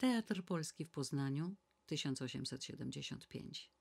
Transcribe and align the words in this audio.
Teatr 0.00 0.42
Polski 0.44 0.84
w 0.84 0.90
Poznaniu 0.90 1.56
1875. 1.86 3.72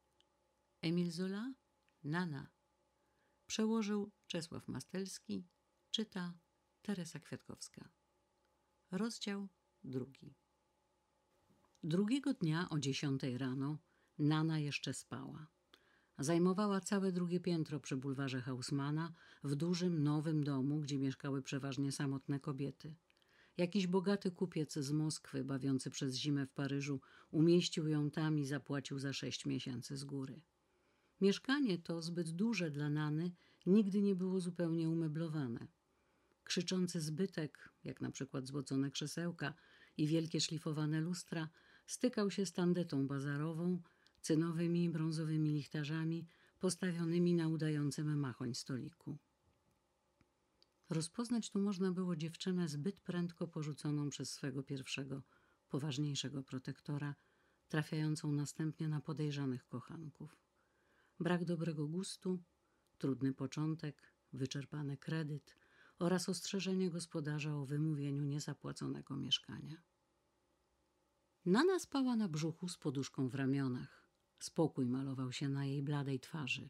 Emil 0.81 1.11
Zola 1.11 1.53
Nana. 2.03 2.49
Przełożył 3.47 4.11
Czesław 4.27 4.67
Mastelski, 4.67 5.47
czyta 5.91 6.33
Teresa 6.81 7.19
Kwiatkowska. 7.19 7.89
Rozdział 8.91 9.47
drugi. 9.83 10.35
Drugiego 11.83 12.33
dnia 12.33 12.69
o 12.69 12.79
dziesiątej 12.79 13.37
rano 13.37 13.77
Nana 14.17 14.59
jeszcze 14.59 14.93
spała. 14.93 15.47
Zajmowała 16.17 16.81
całe 16.81 17.11
drugie 17.11 17.39
piętro 17.39 17.79
przy 17.79 17.97
bulwarze 17.97 18.41
Hausmana 18.41 19.13
w 19.43 19.55
dużym, 19.55 20.03
nowym 20.03 20.43
domu, 20.43 20.79
gdzie 20.79 20.97
mieszkały 20.97 21.41
przeważnie 21.41 21.91
samotne 21.91 22.39
kobiety. 22.39 22.95
Jakiś 23.59 23.87
bogaty 23.87 24.31
kupiec 24.31 24.73
z 24.73 24.91
Moskwy, 24.91 25.43
bawiący 25.43 25.89
przez 25.89 26.15
zimę 26.15 26.45
w 26.45 26.51
Paryżu, 26.51 27.01
umieścił 27.31 27.87
ją 27.87 28.11
tam 28.11 28.39
i 28.39 28.45
zapłacił 28.45 28.99
za 28.99 29.13
sześć 29.13 29.45
miesięcy 29.45 29.97
z 29.97 30.03
góry. 30.03 30.41
Mieszkanie 31.21 31.77
to, 31.77 32.01
zbyt 32.01 32.29
duże 32.31 32.71
dla 32.71 32.89
Nany, 32.89 33.31
nigdy 33.65 34.01
nie 34.01 34.15
było 34.15 34.39
zupełnie 34.39 34.89
umeblowane. 34.89 35.67
Krzyczący 36.43 37.01
zbytek, 37.01 37.69
jak 37.83 38.01
na 38.01 38.11
przykład 38.11 38.47
złocone 38.47 38.91
krzesełka 38.91 39.53
i 39.97 40.07
wielkie 40.07 40.41
szlifowane 40.41 41.01
lustra, 41.01 41.49
stykał 41.87 42.31
się 42.31 42.45
z 42.45 42.53
tandetą 42.53 43.07
bazarową, 43.07 43.81
cynowymi 44.21 44.83
i 44.83 44.89
brązowymi 44.89 45.51
lichtarzami 45.51 46.27
postawionymi 46.59 47.33
na 47.33 47.47
udającym 47.47 48.19
machoń 48.19 48.53
stoliku. 48.53 49.17
Rozpoznać 50.89 51.49
tu 51.49 51.59
można 51.59 51.91
było 51.91 52.15
dziewczynę 52.15 52.67
zbyt 52.67 53.01
prędko 53.01 53.47
porzuconą 53.47 54.09
przez 54.09 54.31
swego 54.31 54.63
pierwszego, 54.63 55.23
poważniejszego 55.69 56.43
protektora, 56.43 57.15
trafiającą 57.67 58.31
następnie 58.31 58.87
na 58.87 59.01
podejrzanych 59.01 59.67
kochanków. 59.67 60.37
Brak 61.19 61.45
dobrego 61.45 61.87
gustu, 61.87 62.43
trudny 62.97 63.33
początek, 63.33 64.13
wyczerpany 64.33 64.97
kredyt 64.97 65.55
oraz 65.99 66.29
ostrzeżenie 66.29 66.89
gospodarza 66.89 67.55
o 67.55 67.65
wymówieniu 67.65 68.23
niezapłaconego 68.23 69.15
mieszkania. 69.15 69.81
Nana 71.45 71.79
spała 71.79 72.15
na 72.15 72.29
brzuchu 72.29 72.67
z 72.67 72.77
poduszką 72.77 73.29
w 73.29 73.35
ramionach. 73.35 74.05
Spokój 74.39 74.85
malował 74.85 75.31
się 75.31 75.49
na 75.49 75.65
jej 75.65 75.83
bladej 75.83 76.19
twarzy. 76.19 76.69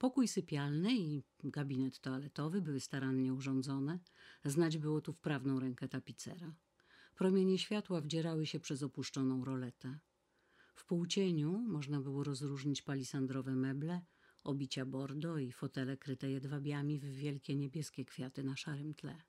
Pokój 0.00 0.28
sypialny 0.28 0.98
i 0.98 1.22
gabinet 1.44 2.00
toaletowy 2.00 2.62
były 2.62 2.80
starannie 2.80 3.34
urządzone. 3.34 3.98
Znać 4.44 4.78
było 4.78 5.00
tu 5.00 5.12
wprawną 5.12 5.60
rękę 5.60 5.88
tapicera. 5.88 6.54
Promienie 7.16 7.58
światła 7.58 8.00
wdzierały 8.00 8.46
się 8.46 8.60
przez 8.60 8.82
opuszczoną 8.82 9.44
roletę. 9.44 9.98
W 10.74 10.86
półcieniu 10.86 11.58
można 11.58 12.00
było 12.00 12.24
rozróżnić 12.24 12.82
palisandrowe 12.82 13.56
meble, 13.56 14.00
obicia 14.44 14.86
bordo 14.86 15.38
i 15.38 15.52
fotele 15.52 15.96
kryte 15.96 16.30
jedwabiami 16.30 16.98
w 16.98 17.04
wielkie 17.04 17.56
niebieskie 17.56 18.04
kwiaty 18.04 18.44
na 18.44 18.56
szarym 18.56 18.94
tle. 18.94 19.22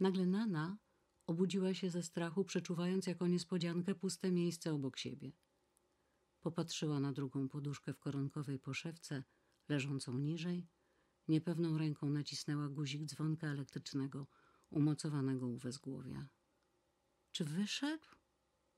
Nagle 0.00 0.26
Nana 0.26 0.78
obudziła 1.26 1.74
się 1.74 1.90
ze 1.90 2.02
strachu, 2.02 2.44
przeczuwając 2.44 3.06
jako 3.06 3.26
niespodziankę 3.26 3.94
puste 3.94 4.32
miejsce 4.32 4.72
obok 4.72 4.96
siebie. 4.96 5.32
Popatrzyła 6.40 7.00
na 7.00 7.12
drugą 7.12 7.48
poduszkę 7.48 7.92
w 7.94 7.98
koronkowej 7.98 8.58
poszewce, 8.58 9.24
leżącą 9.68 10.18
niżej. 10.18 10.68
Niepewną 11.28 11.78
ręką 11.78 12.10
nacisnęła 12.10 12.68
guzik 12.68 13.04
dzwonka 13.04 13.46
elektrycznego, 13.46 14.26
umocowanego 14.70 15.48
u 15.48 15.56
wezgłowia. 15.56 16.28
Czy 17.32 17.44
wyszedł? 17.44 18.06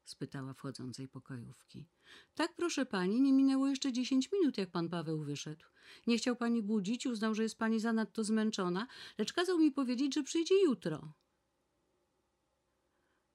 spytała 0.05 0.55
wchodzącej 0.55 1.09
pokojówki. 1.09 1.89
Tak, 2.35 2.55
proszę 2.57 2.87
pani, 2.87 3.21
nie 3.21 3.33
minęło 3.33 3.69
jeszcze 3.69 3.93
dziesięć 3.93 4.33
minut, 4.33 4.59
jak 4.59 4.71
pan 4.71 4.89
Paweł 4.89 5.23
wyszedł. 5.25 5.65
Nie 6.07 6.19
chciał 6.19 6.37
pani 6.37 6.63
budzić, 6.63 7.07
uznał, 7.07 7.35
że 7.35 7.43
jest 7.43 7.59
pani 7.59 7.81
zanadto 7.81 8.25
zmęczona, 8.25 8.87
lecz 9.19 9.33
kazał 9.33 9.59
mi 9.59 9.73
powiedzieć, 9.73 10.15
że 10.15 10.23
przyjdzie 10.23 10.63
jutro. 10.63 11.13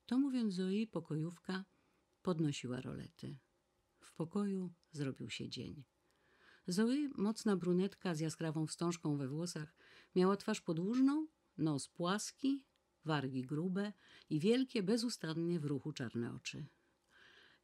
To 0.05 0.17
mówiąc 0.17 0.53
Zoi, 0.53 0.88
pokojówka 0.88 1.65
podnosiła 2.21 2.81
rolety. 2.81 3.38
W 3.99 4.13
pokoju 4.13 4.73
zrobił 4.91 5.29
się 5.29 5.49
dzień. 5.49 5.83
Zoe, 6.67 7.09
mocna 7.15 7.55
brunetka 7.55 8.15
z 8.15 8.19
jaskrawą 8.19 8.67
wstążką 8.67 9.17
we 9.17 9.27
włosach, 9.27 9.75
miała 10.15 10.37
twarz 10.37 10.61
podłużną, 10.61 11.27
nos 11.57 11.87
płaski, 11.87 12.63
wargi 13.05 13.41
grube 13.41 13.93
i 14.29 14.39
wielkie, 14.39 14.83
bezustannie 14.83 15.59
w 15.59 15.65
ruchu 15.65 15.91
czarne 15.91 16.33
oczy. 16.35 16.65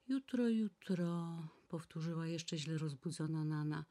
Jutro, 0.08 0.50
jutro, 0.50 1.38
powtórzyła 1.68 2.28
jeszcze 2.28 2.58
źle 2.58 2.78
rozbudzona 2.78 3.46
Nana. 3.46 3.86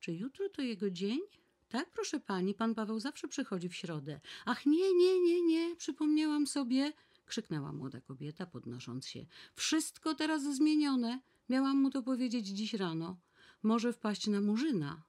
Czy 0.00 0.12
jutro 0.12 0.48
to 0.48 0.62
jego 0.62 0.90
dzień? 0.90 1.20
Tak, 1.68 1.90
proszę 1.90 2.20
pani, 2.20 2.54
pan 2.54 2.74
Paweł 2.74 3.00
zawsze 3.00 3.28
przychodzi 3.28 3.68
w 3.68 3.74
środę. 3.74 4.20
Ach, 4.44 4.66
nie, 4.66 4.94
nie, 4.94 5.20
nie, 5.20 5.42
nie, 5.42 5.76
przypomniałam 5.76 6.46
sobie, 6.46 6.92
krzyknęła 7.26 7.72
młoda 7.72 8.00
kobieta, 8.00 8.46
podnosząc 8.46 9.06
się. 9.06 9.26
Wszystko 9.54 10.14
teraz 10.14 10.42
zmienione. 10.56 11.20
Miałam 11.48 11.76
mu 11.76 11.90
to 11.90 12.02
powiedzieć 12.02 12.46
dziś 12.46 12.74
rano. 12.74 13.16
Może 13.62 13.92
wpaść 13.92 14.26
na 14.26 14.40
murzyna. 14.40 15.02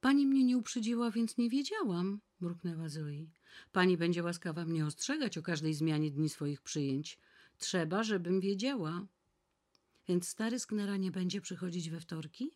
Pani 0.00 0.26
mnie 0.26 0.44
nie 0.44 0.58
uprzedziła, 0.58 1.10
więc 1.10 1.38
nie 1.38 1.50
wiedziałam, 1.50 2.20
mruknęła 2.40 2.88
Zoe. 2.88 3.26
Pani 3.72 3.96
będzie 3.96 4.22
łaskawa 4.22 4.64
mnie 4.64 4.86
ostrzegać 4.86 5.38
o 5.38 5.42
każdej 5.42 5.74
zmianie 5.74 6.10
dni 6.10 6.28
swoich 6.28 6.62
przyjęć. 6.62 7.18
Trzeba, 7.58 8.02
żebym 8.02 8.40
wiedziała. 8.40 9.06
Więc 10.08 10.28
stary 10.28 10.58
sknera 10.58 10.96
nie 10.96 11.10
będzie 11.10 11.40
przychodzić 11.40 11.90
we 11.90 12.00
wtorki? 12.00 12.50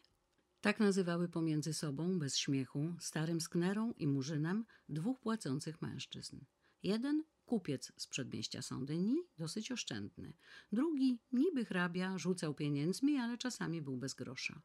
Tak 0.60 0.80
nazywały 0.80 1.28
pomiędzy 1.28 1.74
sobą, 1.74 2.18
bez 2.18 2.36
śmiechu, 2.36 2.94
starym 3.00 3.40
sknerą 3.40 3.92
i 3.92 4.06
murzynem 4.06 4.64
dwóch 4.88 5.20
płacących 5.20 5.82
mężczyzn. 5.82 6.40
Jeden 6.82 7.24
kupiec 7.46 7.92
z 7.96 8.06
przedmieścia 8.06 8.62
Saint-Denis, 8.62 9.18
dosyć 9.38 9.72
oszczędny. 9.72 10.32
Drugi, 10.72 11.18
niby 11.32 11.64
hrabia, 11.64 12.18
rzucał 12.18 12.54
pieniędzmi, 12.54 13.18
ale 13.18 13.38
czasami 13.38 13.82
był 13.82 13.96
bez 13.96 14.14
grosza. 14.14 14.62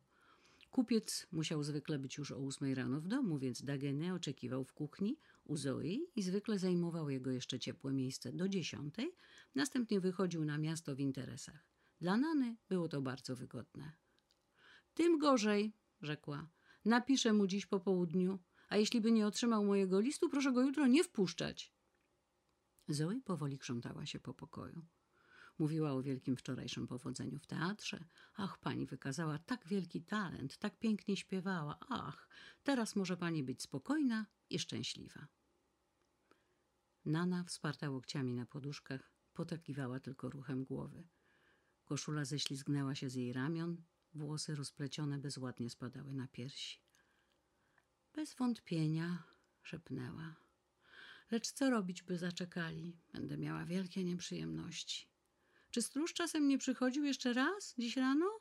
Kupiec 0.72 1.28
musiał 1.32 1.64
zwykle 1.64 2.00
być 2.00 2.18
już 2.18 2.32
o 2.32 2.40
ósmej 2.40 2.76
rano 2.76 3.02
w 3.02 3.08
domu, 3.08 3.40
więc 3.40 3.64
Dageny 3.64 4.14
oczekiwał 4.14 4.64
w 4.64 4.74
kuchni 4.74 5.18
u 5.46 5.58
Zoi 5.58 6.02
i 6.16 6.22
zwykle 6.22 6.60
zajmował 6.60 7.10
jego 7.10 7.32
jeszcze 7.32 7.60
ciepłe 7.60 7.94
miejsce 7.94 8.34
do 8.34 8.50
dziesiątej, 8.50 9.16
następnie 9.56 10.00
wychodził 10.00 10.46
na 10.46 10.58
miasto 10.58 10.96
w 10.96 11.00
interesach. 11.00 11.66
Dla 12.02 12.18
Nany 12.18 12.56
było 12.70 12.88
to 12.88 13.02
bardzo 13.02 13.36
wygodne. 13.36 13.92
Tym 14.94 15.18
gorzej, 15.20 15.74
rzekła. 16.02 16.50
Napiszę 16.86 17.34
mu 17.34 17.48
dziś 17.48 17.66
po 17.66 17.80
południu, 17.80 18.40
a 18.70 18.78
jeśli 18.78 19.02
by 19.02 19.12
nie 19.12 19.28
otrzymał 19.28 19.66
mojego 19.66 20.00
listu, 20.00 20.30
proszę 20.30 20.52
go 20.52 20.62
jutro 20.62 20.88
nie 20.88 21.04
wpuszczać. 21.04 21.74
Zoe 22.90 23.22
powoli 23.26 23.60
krzątała 23.60 24.06
się 24.06 24.20
po 24.20 24.34
pokoju. 24.34 24.86
Mówiła 25.60 25.92
o 25.92 26.02
wielkim 26.02 26.38
wczorajszym 26.38 26.88
powodzeniu 26.88 27.40
w 27.40 27.48
teatrze. 27.48 28.06
Ach, 28.36 28.58
pani 28.58 28.86
wykazała 28.86 29.40
tak 29.40 29.68
wielki 29.68 30.02
talent, 30.02 30.58
tak 30.58 30.80
pięknie 30.80 31.18
śpiewała. 31.18 31.78
Ach, 31.90 32.30
teraz 32.64 32.96
może 32.96 33.18
pani 33.18 33.44
być 33.44 33.62
spokojna 33.62 34.26
i 34.50 34.60
szczęśliwa. 34.60 35.28
Nana, 37.06 37.44
wsparta 37.44 37.90
łokciami 37.90 38.34
na 38.34 38.46
poduszkach, 38.46 39.12
potakiwała 39.34 40.00
tylko 40.00 40.30
ruchem 40.30 40.64
głowy. 40.64 41.08
Koszula 41.86 42.26
ześlizgnęła 42.26 42.96
się 42.96 43.10
z 43.10 43.16
jej 43.16 43.34
ramion, 43.34 43.84
włosy 44.14 44.56
rozplecione 44.56 45.18
bezładnie 45.18 45.70
spadały 45.70 46.14
na 46.14 46.28
piersi. 46.28 46.82
Bez 48.14 48.36
wątpienia, 48.36 49.24
szepnęła. 49.64 50.49
Lecz 51.32 51.52
co 51.52 51.70
robić, 51.70 52.04
by 52.04 52.18
zaczekali? 52.18 52.98
Będę 53.14 53.38
miała 53.38 53.66
wielkie 53.66 54.04
nieprzyjemności. 54.04 55.08
Czy 55.72 55.82
stróż 55.82 56.14
czasem 56.14 56.48
nie 56.48 56.58
przychodził 56.58 57.04
jeszcze 57.04 57.34
raz, 57.34 57.76
dziś 57.78 57.98
rano? 57.98 58.40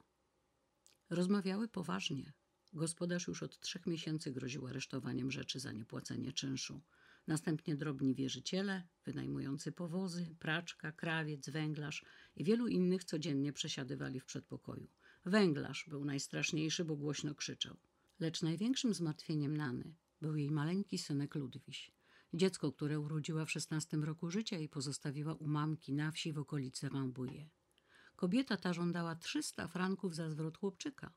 Rozmawiały 1.11 1.69
poważnie. 1.69 2.33
Gospodarz 2.73 3.27
już 3.27 3.43
od 3.43 3.61
trzech 3.61 3.87
miesięcy 3.87 4.33
groził 4.33 4.67
aresztowaniem 4.67 5.31
rzeczy 5.31 5.61
za 5.61 5.73
niepłacenie 5.73 6.33
czynszu. 6.33 6.81
Następnie 7.27 7.77
drobni 7.77 8.15
wierzyciele, 8.15 8.89
wynajmujący 9.05 9.73
powozy, 9.73 10.37
praczka, 10.39 10.93
krawiec, 10.93 11.51
węglarz 11.51 12.05
i 12.37 12.45
wielu 12.45 12.69
innych 12.69 13.05
codziennie 13.05 13.53
przesiadywali 13.53 14.21
w 14.21 14.25
przedpokoju. 14.25 14.89
Węglarz 15.25 15.85
był 15.89 16.05
najstraszniejszy, 16.05 16.85
bo 16.85 16.97
głośno 16.97 17.35
krzyczał. 17.35 17.77
Lecz 18.21 18.43
największym 18.43 18.95
zmartwieniem 18.95 19.57
Nany 19.57 19.95
był 20.21 20.37
jej 20.37 20.51
maleńki 20.51 20.99
synek 20.99 21.35
Ludwiś. 21.35 21.98
Dziecko, 22.35 22.73
które 22.73 23.01
urodziła 23.01 23.45
w 23.45 23.51
szesnastym 23.51 24.05
roku 24.05 24.31
życia 24.31 24.59
i 24.59 24.69
pozostawiła 24.69 25.35
u 25.35 25.47
mamki 25.47 25.93
na 25.93 26.13
wsi 26.13 26.33
w 26.33 26.39
okolicy 26.39 26.89
Rambouillet. 26.89 27.49
Kobieta 28.17 28.57
ta 28.57 28.73
żądała 28.73 29.15
300 29.15 29.69
franków 29.69 30.15
za 30.15 30.31
zwrot 30.31 30.59
chłopczyka. 30.59 31.15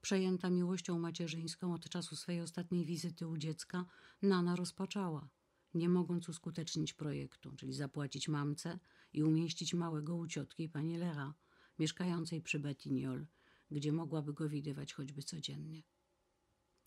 Przejęta 0.00 0.50
miłością 0.50 0.98
macierzyńską 0.98 1.74
od 1.74 1.88
czasu 1.88 2.16
swej 2.16 2.40
ostatniej 2.40 2.86
wizyty 2.86 3.28
u 3.28 3.36
dziecka, 3.36 3.86
Nana 4.22 4.56
rozpaczała. 4.56 5.28
nie 5.74 5.88
mogąc 5.88 6.28
uskutecznić 6.28 6.92
projektu, 6.94 7.56
czyli 7.56 7.72
zapłacić 7.72 8.28
mamce 8.28 8.78
i 9.12 9.22
umieścić 9.22 9.74
małego 9.74 10.16
u 10.16 10.26
ciotki 10.26 10.68
pani 10.68 10.98
Lera, 10.98 11.34
mieszkającej 11.78 12.42
przy 12.42 12.58
Betignolles, 12.58 13.28
gdzie 13.70 13.92
mogłaby 13.92 14.32
go 14.32 14.48
widywać 14.48 14.92
choćby 14.92 15.22
codziennie. 15.22 15.82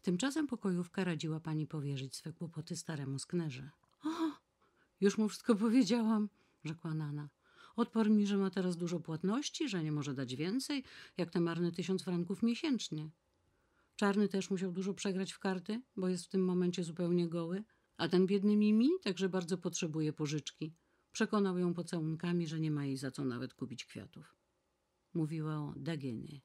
Tymczasem 0.06 0.48
pokojówka 0.48 1.04
radziła 1.04 1.40
pani 1.40 1.68
powierzyć 1.68 2.16
swe 2.16 2.34
kłopoty 2.34 2.76
staremu 2.76 3.20
sknerze. 3.20 3.70
O, 4.04 4.10
już 5.02 5.18
mu 5.18 5.30
wszystko 5.30 5.56
powiedziałam, 5.56 6.30
rzekła 6.64 6.94
Nana. 6.94 7.30
Odparł 7.76 8.14
mi, 8.14 8.28
że 8.28 8.38
ma 8.38 8.50
teraz 8.50 8.78
dużo 8.78 9.00
płatności, 9.00 9.70
że 9.70 9.84
nie 9.84 9.92
może 9.92 10.14
dać 10.14 10.36
więcej, 10.36 10.84
jak 11.18 11.32
te 11.32 11.40
marne 11.40 11.72
tysiąc 11.72 12.04
franków 12.04 12.44
miesięcznie. 12.44 13.10
Czarny 13.96 14.28
też 14.28 14.50
musiał 14.50 14.72
dużo 14.72 14.94
przegrać 14.94 15.32
w 15.32 15.40
karty, 15.40 15.82
bo 15.98 16.10
jest 16.10 16.26
w 16.26 16.30
tym 16.30 16.46
momencie 16.46 16.84
zupełnie 16.84 17.30
goły, 17.30 17.64
a 17.98 18.08
ten 18.08 18.26
biedny 18.26 18.56
Mimi 18.56 18.90
także 19.04 19.30
bardzo 19.30 19.58
potrzebuje 19.58 20.14
pożyczki. 20.14 20.74
Przekonał 21.12 21.58
ją 21.58 21.74
pocałunkami, 21.74 22.48
że 22.48 22.60
nie 22.60 22.72
ma 22.72 22.86
jej 22.86 22.98
za 22.98 23.12
co 23.12 23.26
nawet 23.26 23.54
kupić 23.54 23.86
kwiatów. 23.86 24.36
Mówiła 25.14 25.56
o 25.56 25.74
Dagienie. 25.78 26.42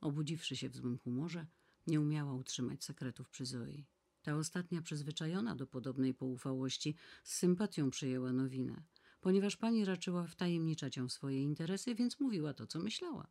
Obudziwszy 0.00 0.56
się 0.56 0.68
w 0.68 0.76
złym 0.76 0.98
humorze, 0.98 1.46
nie 1.86 2.00
umiała 2.00 2.34
utrzymać 2.34 2.84
sekretów 2.84 3.30
przy 3.30 3.46
Zoi. 3.46 3.86
Ta 4.22 4.36
ostatnia, 4.36 4.82
przyzwyczajona 4.82 5.56
do 5.56 5.66
podobnej 5.66 6.14
poufałości, 6.14 6.96
z 7.24 7.34
sympatią 7.34 7.90
przyjęła 7.90 8.32
nowinę, 8.32 8.82
ponieważ 9.20 9.56
pani 9.56 9.84
raczyła 9.84 10.26
wtajemniczać 10.26 10.96
ją 10.96 11.08
swoje 11.08 11.42
interesy, 11.42 11.94
więc 11.94 12.20
mówiła 12.20 12.54
to, 12.54 12.66
co 12.66 12.78
myślała. 12.78 13.30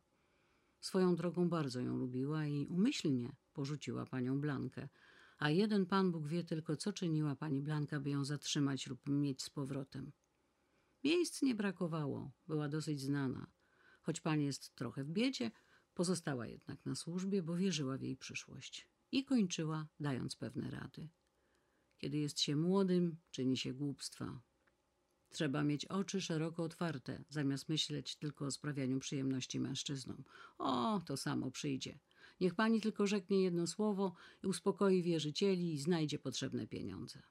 Swoją 0.80 1.16
drogą 1.16 1.48
bardzo 1.48 1.80
ją 1.80 1.96
lubiła 1.96 2.46
i 2.46 2.66
umyślnie 2.66 3.36
porzuciła 3.52 4.06
panią 4.06 4.40
Blankę, 4.40 4.88
a 5.38 5.50
jeden 5.50 5.86
Pan 5.86 6.12
Bóg 6.12 6.26
wie 6.26 6.44
tylko, 6.44 6.76
co 6.76 6.92
czyniła 6.92 7.36
pani 7.36 7.62
Blanka, 7.62 8.00
by 8.00 8.10
ją 8.10 8.24
zatrzymać 8.24 8.86
lub 8.86 9.08
mieć 9.08 9.42
z 9.42 9.50
powrotem. 9.50 10.12
Miejsc 11.04 11.42
nie 11.42 11.54
brakowało, 11.54 12.32
była 12.46 12.68
dosyć 12.68 13.00
znana. 13.00 13.46
Choć 14.02 14.20
pani 14.20 14.44
jest 14.44 14.74
trochę 14.74 15.04
w 15.04 15.10
biedzie, 15.10 15.50
pozostała 15.94 16.46
jednak 16.46 16.86
na 16.86 16.94
służbie, 16.94 17.42
bo 17.42 17.56
wierzyła 17.56 17.98
w 17.98 18.02
jej 18.02 18.16
przyszłość 18.16 18.88
i 19.12 19.24
kończyła, 19.24 19.86
dając 20.00 20.36
pewne 20.36 20.70
rady. 20.70 21.08
Kiedy 21.98 22.18
jest 22.18 22.40
się 22.40 22.56
młodym, 22.56 23.16
czyni 23.30 23.56
się 23.56 23.74
głupstwa. 23.74 24.40
Trzeba 25.30 25.64
mieć 25.64 25.86
oczy 25.86 26.20
szeroko 26.20 26.62
otwarte, 26.62 27.24
zamiast 27.28 27.68
myśleć 27.68 28.16
tylko 28.16 28.46
o 28.46 28.50
sprawianiu 28.50 29.00
przyjemności 29.00 29.60
mężczyznom. 29.60 30.24
O, 30.58 31.00
to 31.06 31.16
samo 31.16 31.50
przyjdzie. 31.50 31.98
Niech 32.40 32.54
pani 32.54 32.80
tylko 32.80 33.06
rzeknie 33.06 33.42
jedno 33.42 33.66
słowo 33.66 34.14
i 34.42 34.46
uspokoi 34.46 35.02
wierzycieli 35.02 35.74
i 35.74 35.78
znajdzie 35.78 36.18
potrzebne 36.18 36.66
pieniądze. 36.66 37.22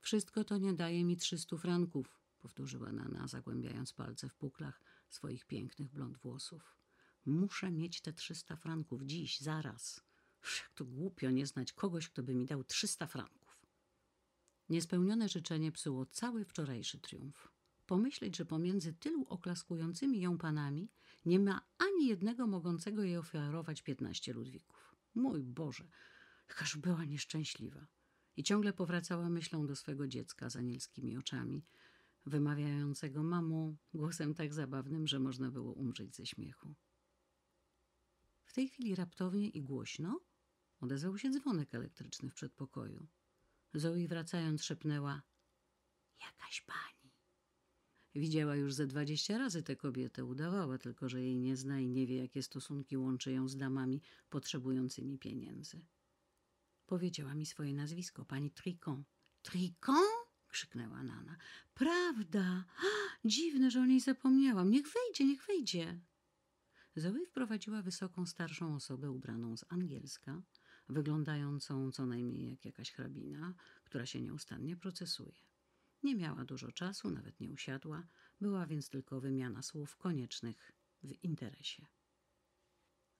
Wszystko 0.00 0.44
to 0.44 0.58
nie 0.58 0.72
daje 0.72 1.04
mi 1.04 1.16
trzystu 1.16 1.58
franków, 1.58 2.20
powtórzyła 2.40 2.92
Nana, 2.92 3.28
zagłębiając 3.28 3.92
palce 3.92 4.28
w 4.28 4.34
puklach 4.34 4.80
swoich 5.08 5.44
pięknych 5.44 5.92
blond 5.92 6.18
włosów. 6.18 6.81
Muszę 7.26 7.70
mieć 7.70 8.00
te 8.00 8.12
trzysta 8.12 8.56
franków 8.56 9.02
dziś, 9.02 9.40
zaraz. 9.40 10.00
Jak 10.42 10.70
to 10.74 10.84
głupio 10.84 11.30
nie 11.30 11.46
znać 11.46 11.72
kogoś, 11.72 12.08
kto 12.08 12.22
by 12.22 12.34
mi 12.34 12.46
dał 12.46 12.64
trzysta 12.64 13.06
franków. 13.06 13.60
Niespełnione 14.68 15.28
życzenie 15.28 15.72
psuło 15.72 16.06
cały 16.06 16.44
wczorajszy 16.44 17.00
triumf. 17.00 17.48
Pomyśleć, 17.86 18.36
że 18.36 18.44
pomiędzy 18.44 18.92
tylu 18.92 19.26
oklaskującymi 19.28 20.20
ją 20.20 20.38
panami 20.38 20.88
nie 21.24 21.40
ma 21.40 21.60
ani 21.78 22.06
jednego 22.06 22.46
mogącego 22.46 23.02
jej 23.02 23.16
ofiarować 23.16 23.82
piętnaście 23.82 24.32
ludwików. 24.32 24.96
Mój 25.14 25.42
Boże, 25.42 25.88
jakaż 26.48 26.76
była 26.76 27.04
nieszczęśliwa. 27.04 27.86
I 28.36 28.42
ciągle 28.42 28.72
powracała 28.72 29.28
myślą 29.28 29.66
do 29.66 29.76
swego 29.76 30.08
dziecka 30.08 30.50
z 30.50 30.56
anielskimi 30.56 31.16
oczami, 31.16 31.64
wymawiającego 32.26 33.22
mamo 33.22 33.74
głosem 33.94 34.34
tak 34.34 34.54
zabawnym, 34.54 35.06
że 35.06 35.18
można 35.18 35.50
było 35.50 35.72
umrzeć 35.72 36.16
ze 36.16 36.26
śmiechu. 36.26 36.74
W 38.52 38.54
tej 38.54 38.68
chwili 38.68 38.94
raptownie 38.94 39.48
i 39.48 39.62
głośno 39.62 40.20
odezwał 40.80 41.18
się 41.18 41.30
dzwonek 41.30 41.74
elektryczny 41.74 42.30
w 42.30 42.34
przedpokoju. 42.34 43.06
Zoe 43.74 44.08
wracając 44.08 44.62
szepnęła 44.64 45.22
Jakaś 46.20 46.60
pani. 46.60 47.12
Widziała 48.14 48.56
już 48.56 48.74
ze 48.74 48.86
dwadzieścia 48.86 49.38
razy 49.38 49.62
tę 49.62 49.76
kobietę, 49.76 50.24
udawała 50.24 50.78
tylko, 50.78 51.08
że 51.08 51.22
jej 51.22 51.38
nie 51.38 51.56
zna 51.56 51.80
i 51.80 51.88
nie 51.88 52.06
wie, 52.06 52.16
jakie 52.16 52.42
stosunki 52.42 52.96
łączy 52.96 53.32
ją 53.32 53.48
z 53.48 53.56
damami 53.56 54.02
potrzebującymi 54.30 55.18
pieniędzy. 55.18 55.86
Powiedziała 56.86 57.34
mi 57.34 57.46
swoje 57.46 57.74
nazwisko, 57.74 58.24
pani 58.24 58.50
Tricon. 58.50 59.04
Tricon? 59.42 60.04
krzyknęła 60.48 61.02
Nana. 61.02 61.36
Prawda! 61.74 62.64
Dziwne, 63.24 63.70
że 63.70 63.80
o 63.80 63.86
niej 63.86 64.00
zapomniałam. 64.00 64.70
Niech 64.70 64.86
wejdzie, 64.88 65.24
niech 65.24 65.46
wejdzie. 65.46 66.00
Zoe 66.96 67.26
wprowadziła 67.26 67.82
wysoką, 67.82 68.26
starszą 68.26 68.74
osobę 68.74 69.10
ubraną 69.10 69.56
z 69.56 69.64
angielska, 69.68 70.42
wyglądającą 70.88 71.90
co 71.90 72.06
najmniej 72.06 72.50
jak 72.50 72.64
jakaś 72.64 72.92
hrabina, 72.92 73.54
która 73.84 74.06
się 74.06 74.20
nieustannie 74.20 74.76
procesuje. 74.76 75.34
Nie 76.02 76.16
miała 76.16 76.44
dużo 76.44 76.72
czasu, 76.72 77.10
nawet 77.10 77.40
nie 77.40 77.50
usiadła, 77.50 78.06
była 78.40 78.66
więc 78.66 78.88
tylko 78.88 79.20
wymiana 79.20 79.62
słów 79.62 79.96
koniecznych 79.96 80.72
w 81.02 81.24
interesie. 81.24 81.86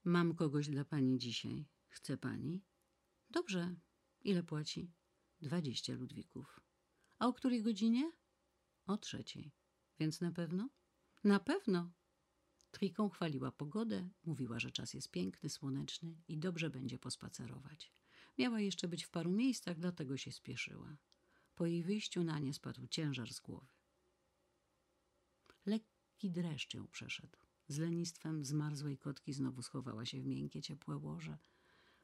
Mam 0.05 0.35
kogoś 0.35 0.69
dla 0.69 0.85
pani 0.85 1.19
dzisiaj. 1.19 1.65
Chce 1.89 2.17
pani? 2.17 2.65
Dobrze. 3.31 3.75
Ile 4.21 4.43
płaci? 4.43 4.93
Dwadzieścia 5.41 5.95
ludwików. 5.95 6.61
A 7.19 7.27
o 7.29 7.33
której 7.33 7.63
godzinie? 7.63 8.13
O 8.87 8.97
trzeciej. 8.97 9.53
Więc 9.99 10.21
na 10.21 10.33
pewno? 10.33 10.69
Na 11.25 11.41
pewno. 11.41 11.91
Triką 12.73 13.09
chwaliła 13.09 13.53
pogodę, 13.53 14.09
mówiła, 14.25 14.61
że 14.61 14.71
czas 14.71 14.95
jest 14.95 15.11
piękny, 15.11 15.51
słoneczny 15.51 16.17
i 16.29 16.39
dobrze 16.39 16.71
będzie 16.71 16.99
pospacerować. 16.99 17.93
Miała 18.39 18.61
jeszcze 18.61 18.89
być 18.89 19.05
w 19.05 19.11
paru 19.11 19.31
miejscach, 19.31 19.79
dlatego 19.79 20.17
się 20.17 20.33
spieszyła. 20.33 20.97
Po 21.55 21.67
jej 21.67 21.83
wyjściu 21.83 22.25
na 22.25 22.39
nie 22.39 22.55
spadł 22.55 22.87
ciężar 22.87 23.33
z 23.33 23.41
głowy. 23.41 23.75
Lekki 25.67 26.31
dreszcz 26.31 26.75
ją 26.75 26.87
przeszedł. 26.89 27.39
Z 27.69 27.79
lenistwem 27.79 28.45
zmarzłej 28.45 28.99
kotki 28.99 29.33
znowu 29.33 29.63
schowała 29.63 30.07
się 30.07 30.21
w 30.21 30.27
miękkie, 30.27 30.63
ciepłe 30.63 30.97
łoże. 30.97 31.39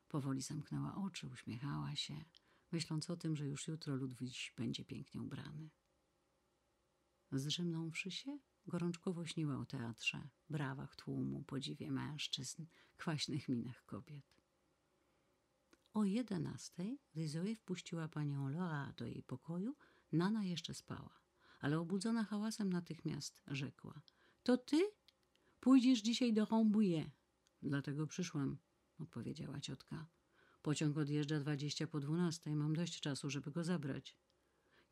Powoli 0.08 0.42
zamknęła 0.42 0.94
oczy, 0.94 1.26
uśmiechała 1.26 1.96
się, 1.96 2.24
myśląc 2.72 3.10
o 3.10 3.16
tym, 3.16 3.36
że 3.36 3.46
już 3.46 3.68
jutro 3.68 3.96
Ludwik 3.96 4.34
będzie 4.56 4.84
pięknie 4.84 5.22
ubrany. 5.22 5.70
Zrzymnąwszy 7.32 8.10
się, 8.10 8.38
gorączkowo 8.68 9.26
śniła 9.26 9.58
o 9.58 9.66
teatrze, 9.66 10.28
brawach 10.50 10.96
tłumu, 10.96 11.44
podziwie 11.46 11.90
mężczyzn, 11.90 12.66
kwaśnych 12.96 13.48
minach 13.48 13.84
kobiet. 13.86 14.38
O 15.94 16.04
jedenastej, 16.04 16.98
gdy 17.12 17.28
Zoe 17.28 17.54
wpuściła 17.54 18.08
panią 18.08 18.48
Laura 18.48 18.92
do 18.96 19.06
jej 19.06 19.22
pokoju, 19.22 19.76
Nana 20.12 20.44
jeszcze 20.44 20.74
spała, 20.74 21.20
ale 21.60 21.78
obudzona 21.78 22.24
hałasem 22.24 22.72
natychmiast 22.72 23.42
rzekła. 23.46 24.00
To 24.42 24.56
ty? 24.56 24.90
Pójdziesz 25.60 26.02
dzisiaj 26.02 26.32
do 26.32 26.44
Rambouillet. 26.44 27.10
Dlatego 27.62 28.06
przyszłam, 28.06 28.58
odpowiedziała 28.98 29.60
ciotka. 29.60 30.06
Pociąg 30.62 30.98
odjeżdża 30.98 31.40
dwadzieścia 31.40 31.86
po 31.86 32.00
dwunastej, 32.00 32.54
mam 32.54 32.76
dość 32.76 33.00
czasu, 33.00 33.30
żeby 33.30 33.50
go 33.50 33.64
zabrać. 33.64 34.16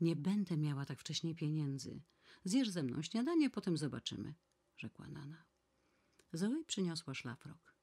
Nie 0.01 0.17
będę 0.17 0.57
miała 0.57 0.85
tak 0.87 1.01
wcześnie 1.01 1.35
pieniędzy. 1.35 2.03
Zjesz 2.45 2.71
ze 2.71 2.83
mną 2.83 3.03
śniadanie, 3.03 3.51
potem 3.51 3.77
zobaczymy, 3.77 4.35
rzekła 4.77 5.09
Nana. 5.09 5.45
Zoe 6.33 6.65
przyniosła 6.67 7.15
szlafrok. 7.15 7.75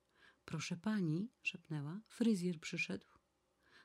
Proszę 0.45 0.77
pani, 0.77 1.31
szepnęła, 1.43 2.01
fryzjer 2.07 2.59
przyszedł. 2.59 3.07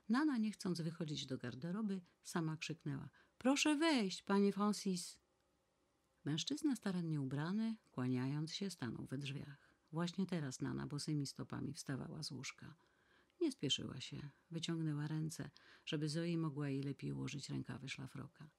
Nana, 0.09 0.39
nie 0.39 0.53
chcąc 0.53 0.81
wychodzić 0.81 1.27
do 1.27 1.39
garderoby, 1.39 2.01
sama 2.23 2.57
krzyknęła. 2.57 3.11
Proszę 3.39 3.77
wejść, 3.77 4.23
panie 4.23 4.53
Francis. 4.53 5.19
Mężczyzna 6.25 6.77
starannie 6.77 7.21
ubrany, 7.21 7.77
kłaniając 7.91 8.55
się, 8.55 8.71
stanął 8.71 9.07
we 9.07 9.19
drzwiach. 9.19 9.73
Właśnie 9.93 10.27
teraz 10.27 10.61
Nana 10.61 10.87
bosymi 10.87 11.27
stopami 11.27 11.73
wstawała 11.73 12.23
z 12.23 12.31
łóżka. 12.31 12.75
Nie 13.41 13.53
spieszyła 13.53 14.01
się. 14.01 14.31
Wyciągnęła 14.51 15.07
ręce, 15.07 15.51
żeby 15.85 16.09
Zoe 16.09 16.37
mogła 16.37 16.69
jej 16.69 16.83
lepiej 16.83 17.13
ułożyć 17.13 17.51
rękawy 17.51 17.89
szlafroka. 17.89 18.51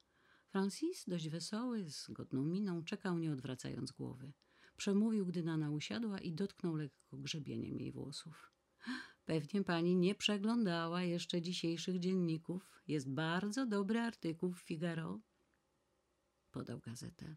Francis, 0.50 1.06
dość 1.08 1.30
wesoły, 1.30 1.90
z 1.90 2.10
godną 2.10 2.46
miną, 2.46 2.84
czekał 2.84 3.18
nie 3.18 3.32
odwracając 3.32 3.92
głowy. 3.92 4.34
Przemówił, 4.78 5.26
gdy 5.26 5.44
Nana 5.44 5.72
usiadła 5.72 6.20
i 6.20 6.34
dotknął 6.34 6.76
lekko 6.76 7.18
grzebieniem 7.18 7.80
jej 7.80 7.92
włosów. 7.92 8.52
Pewnie 9.26 9.64
pani 9.64 9.96
nie 9.96 10.16
przeglądała 10.16 11.04
jeszcze 11.04 11.42
dzisiejszych 11.42 12.00
dzienników. 12.00 12.82
Jest 12.88 13.10
bardzo 13.10 13.66
dobry 13.66 14.00
artykuł 14.00 14.54
w 14.54 14.62
Figaro. 14.62 15.20
Podał 16.52 16.80
gazetę. 16.80 17.36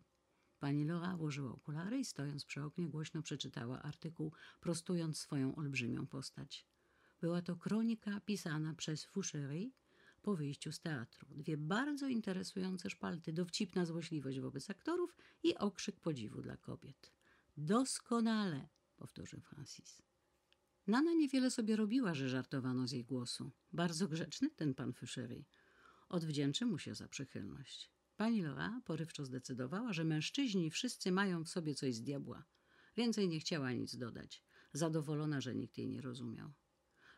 Pani 0.58 0.84
Laura 0.84 1.16
włożyła 1.16 1.52
okulary 1.52 1.98
i 1.98 2.04
stojąc 2.04 2.44
przy 2.44 2.62
oknie 2.62 2.88
głośno 2.88 3.22
przeczytała 3.22 3.82
artykuł, 3.82 4.32
prostując 4.60 5.18
swoją 5.18 5.54
olbrzymią 5.54 6.06
postać. 6.06 6.71
Była 7.22 7.42
to 7.42 7.56
kronika 7.56 8.20
pisana 8.20 8.74
przez 8.74 9.04
Fouchery 9.04 9.70
po 10.22 10.36
wyjściu 10.36 10.72
z 10.72 10.80
teatru. 10.80 11.28
Dwie 11.30 11.56
bardzo 11.56 12.08
interesujące 12.08 12.90
szpalty, 12.90 13.32
dowcipna 13.32 13.86
złośliwość 13.86 14.40
wobec 14.40 14.70
aktorów 14.70 15.16
i 15.42 15.56
okrzyk 15.56 16.00
podziwu 16.00 16.42
dla 16.42 16.56
kobiet. 16.56 17.12
Doskonale, 17.56 18.68
powtórzył 18.96 19.40
Francis. 19.40 20.02
Nana 20.86 21.14
niewiele 21.14 21.50
sobie 21.50 21.76
robiła, 21.76 22.14
że 22.14 22.28
żartowano 22.28 22.86
z 22.86 22.92
jej 22.92 23.04
głosu. 23.04 23.50
Bardzo 23.72 24.08
grzeczny 24.08 24.50
ten 24.50 24.74
pan 24.74 24.92
Fischery. 24.92 25.44
Odwdzięczy 26.08 26.66
mu 26.66 26.78
się 26.78 26.94
za 26.94 27.08
przychylność. 27.08 27.90
Pani 28.16 28.42
Laura 28.42 28.80
porywczo 28.84 29.24
zdecydowała, 29.24 29.92
że 29.92 30.04
mężczyźni 30.04 30.70
wszyscy 30.70 31.12
mają 31.12 31.44
w 31.44 31.48
sobie 31.48 31.74
coś 31.74 31.94
z 31.94 32.02
diabła. 32.02 32.44
Więcej 32.96 33.28
nie 33.28 33.40
chciała 33.40 33.72
nic 33.72 33.96
dodać, 33.96 34.42
zadowolona, 34.72 35.40
że 35.40 35.54
nikt 35.54 35.78
jej 35.78 35.88
nie 35.88 36.00
rozumiał. 36.00 36.52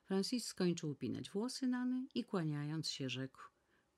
Francis 0.04 0.46
skończył 0.46 0.90
upinać 0.90 1.30
włosy 1.30 1.66
Nany 1.66 2.06
i 2.14 2.25
kłaniając 2.25 2.88
się 2.88 3.08
rzekł 3.08 3.40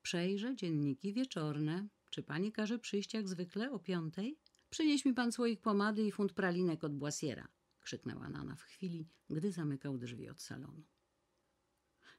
Przejrzę 0.02 0.56
dzienniki 0.56 1.12
wieczorne. 1.12 1.88
Czy 2.10 2.22
pani 2.22 2.52
każe 2.52 2.78
przyjść 2.78 3.14
jak 3.14 3.28
zwykle 3.28 3.72
o 3.72 3.78
piątej? 3.78 4.38
Przynieś 4.70 5.04
mi 5.04 5.14
pan 5.14 5.32
słoik 5.32 5.60
pomady 5.60 6.02
i 6.02 6.12
funt 6.12 6.32
pralinek 6.32 6.84
od 6.84 6.96
Błasiera, 6.96 7.48
krzyknęła 7.80 8.28
Nana 8.28 8.56
w 8.56 8.62
chwili, 8.62 9.08
gdy 9.30 9.52
zamykał 9.52 9.98
drzwi 9.98 10.28
od 10.28 10.42
salonu. 10.42 10.82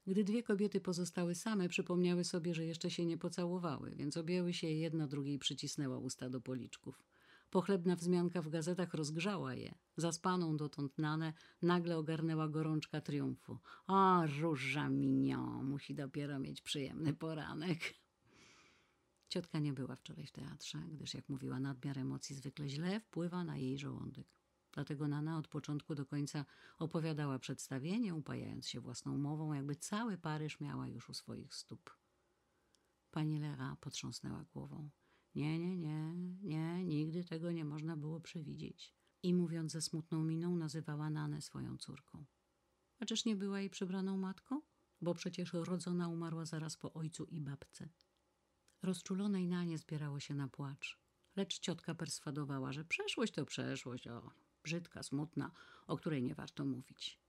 Gdy 0.07 0.23
dwie 0.23 0.43
kobiety 0.43 0.81
pozostały 0.81 1.35
same, 1.35 1.69
przypomniały 1.69 2.23
sobie, 2.23 2.53
że 2.53 2.65
jeszcze 2.65 2.91
się 2.91 3.05
nie 3.05 3.17
pocałowały, 3.17 3.95
więc 3.95 4.17
objęły 4.17 4.53
się 4.53 4.67
i 4.67 4.79
jedna 4.79 5.07
drugiej 5.07 5.39
przycisnęła 5.39 5.97
usta 5.97 6.29
do 6.29 6.41
policzków. 6.41 7.03
Pochlebna 7.49 7.95
wzmianka 7.95 8.41
w 8.41 8.49
gazetach 8.49 8.93
rozgrzała 8.93 9.53
je. 9.53 9.75
Zaspaną 9.97 10.57
dotąd 10.57 10.97
Nanę 10.97 11.33
nagle 11.61 11.97
ogarnęła 11.97 12.47
gorączka 12.47 13.01
triumfu. 13.01 13.59
O, 13.87 14.25
róża 14.41 14.89
mignon, 14.89 15.65
musi 15.65 15.95
dopiero 15.95 16.39
mieć 16.39 16.61
przyjemny 16.61 17.13
poranek. 17.13 17.79
Ciotka 19.29 19.59
nie 19.59 19.73
była 19.73 19.95
wczoraj 19.95 20.25
w 20.25 20.31
teatrze, 20.31 20.77
gdyż, 20.91 21.13
jak 21.13 21.29
mówiła, 21.29 21.59
nadmiar 21.59 21.99
emocji 21.99 22.35
zwykle 22.35 22.69
źle 22.69 22.99
wpływa 22.99 23.43
na 23.43 23.57
jej 23.57 23.77
żołądek. 23.77 24.27
Dlatego 24.71 25.07
Nana 25.07 25.37
od 25.37 25.47
początku 25.47 25.95
do 25.95 26.05
końca 26.05 26.45
opowiadała 26.79 27.39
przedstawienie, 27.39 28.15
upajając 28.15 28.67
się 28.67 28.79
własną 28.79 29.17
mową, 29.17 29.53
jakby 29.53 29.75
cały 29.75 30.17
Paryż 30.17 30.59
miała 30.59 30.87
już 30.87 31.09
u 31.09 31.13
swoich 31.13 31.55
stóp. 31.55 31.97
Pani 33.11 33.39
Lera 33.39 33.77
potrząsnęła 33.81 34.43
głową. 34.53 34.89
Nie, 35.37 35.59
nie, 35.59 35.77
nie, 35.77 36.13
nie, 36.41 36.83
nigdy 36.83 37.23
tego 37.23 37.51
nie 37.51 37.65
można 37.65 37.97
było 37.97 38.19
przewidzieć. 38.19 38.93
I 39.23 39.33
mówiąc 39.33 39.71
ze 39.71 39.81
smutną 39.81 40.23
miną, 40.23 40.55
nazywała 40.55 41.09
Nanę 41.09 41.41
swoją 41.41 41.77
córką. 41.77 42.25
A 42.99 43.05
czyż 43.05 43.25
nie 43.25 43.35
była 43.35 43.59
jej 43.59 43.69
przybraną 43.69 44.17
matką? 44.17 44.61
Bo 45.01 45.13
przecież 45.13 45.53
rodzona 45.53 46.07
umarła 46.07 46.45
zaraz 46.45 46.77
po 46.77 46.93
ojcu 46.93 47.25
i 47.25 47.41
babce. 47.41 47.89
Rozczulonej 48.81 49.47
Nanie 49.47 49.77
zbierało 49.77 50.19
się 50.19 50.33
na 50.35 50.47
płacz. 50.47 50.99
Lecz 51.35 51.59
ciotka 51.59 51.95
perswadowała, 51.95 52.73
że 52.73 52.85
przeszłość 52.85 53.33
to 53.33 53.45
przeszłość, 53.45 54.07
o, 54.07 54.31
brzydka, 54.63 55.03
smutna, 55.03 55.51
o 55.87 55.97
której 55.97 56.23
nie 56.23 56.35
warto 56.35 56.65
mówić. 56.65 57.21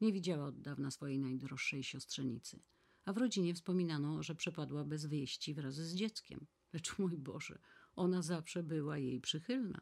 Nie 0.00 0.12
widziała 0.12 0.46
od 0.46 0.60
dawna 0.60 0.90
swojej 0.90 1.18
najdroższej 1.18 1.84
siostrzenicy, 1.84 2.62
a 3.04 3.12
w 3.12 3.16
rodzinie 3.16 3.54
wspominano, 3.54 4.22
że 4.22 4.34
przepadła 4.34 4.84
bez 4.84 5.06
wieści 5.06 5.54
wraz 5.54 5.74
z 5.74 5.94
dzieckiem. 5.94 6.46
Lecz 6.72 6.98
mój 6.98 7.18
Boże, 7.18 7.58
ona 7.96 8.22
zawsze 8.22 8.62
była 8.62 8.98
jej 8.98 9.20
przychylna, 9.20 9.80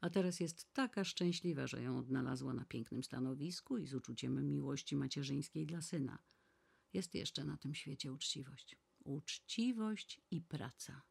a 0.00 0.10
teraz 0.10 0.40
jest 0.40 0.72
taka 0.72 1.04
szczęśliwa, 1.04 1.66
że 1.66 1.82
ją 1.82 1.98
odnalazła 1.98 2.54
na 2.54 2.64
pięknym 2.64 3.02
stanowisku 3.04 3.78
i 3.78 3.86
z 3.86 3.94
uczuciem 3.94 4.50
miłości 4.50 4.96
macierzyńskiej 4.96 5.66
dla 5.66 5.82
syna. 5.82 6.18
Jest 6.92 7.14
jeszcze 7.14 7.44
na 7.44 7.56
tym 7.56 7.74
świecie 7.74 8.12
uczciwość. 8.12 8.76
Uczciwość 9.04 10.20
i 10.30 10.42
praca. 10.42 11.02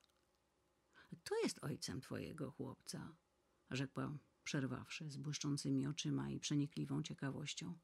To 1.24 1.36
jest 1.44 1.64
ojcem 1.64 2.02
twojego 2.02 2.52
chłopca, 2.52 3.16
rzekła 3.72 4.18
przerwawszy 4.44 5.10
z 5.10 5.18
błyszczącymi 5.18 5.88
oczyma 5.88 6.30
i 6.30 6.40
przenikliwą 6.40 7.04
ciekawością. 7.04 7.78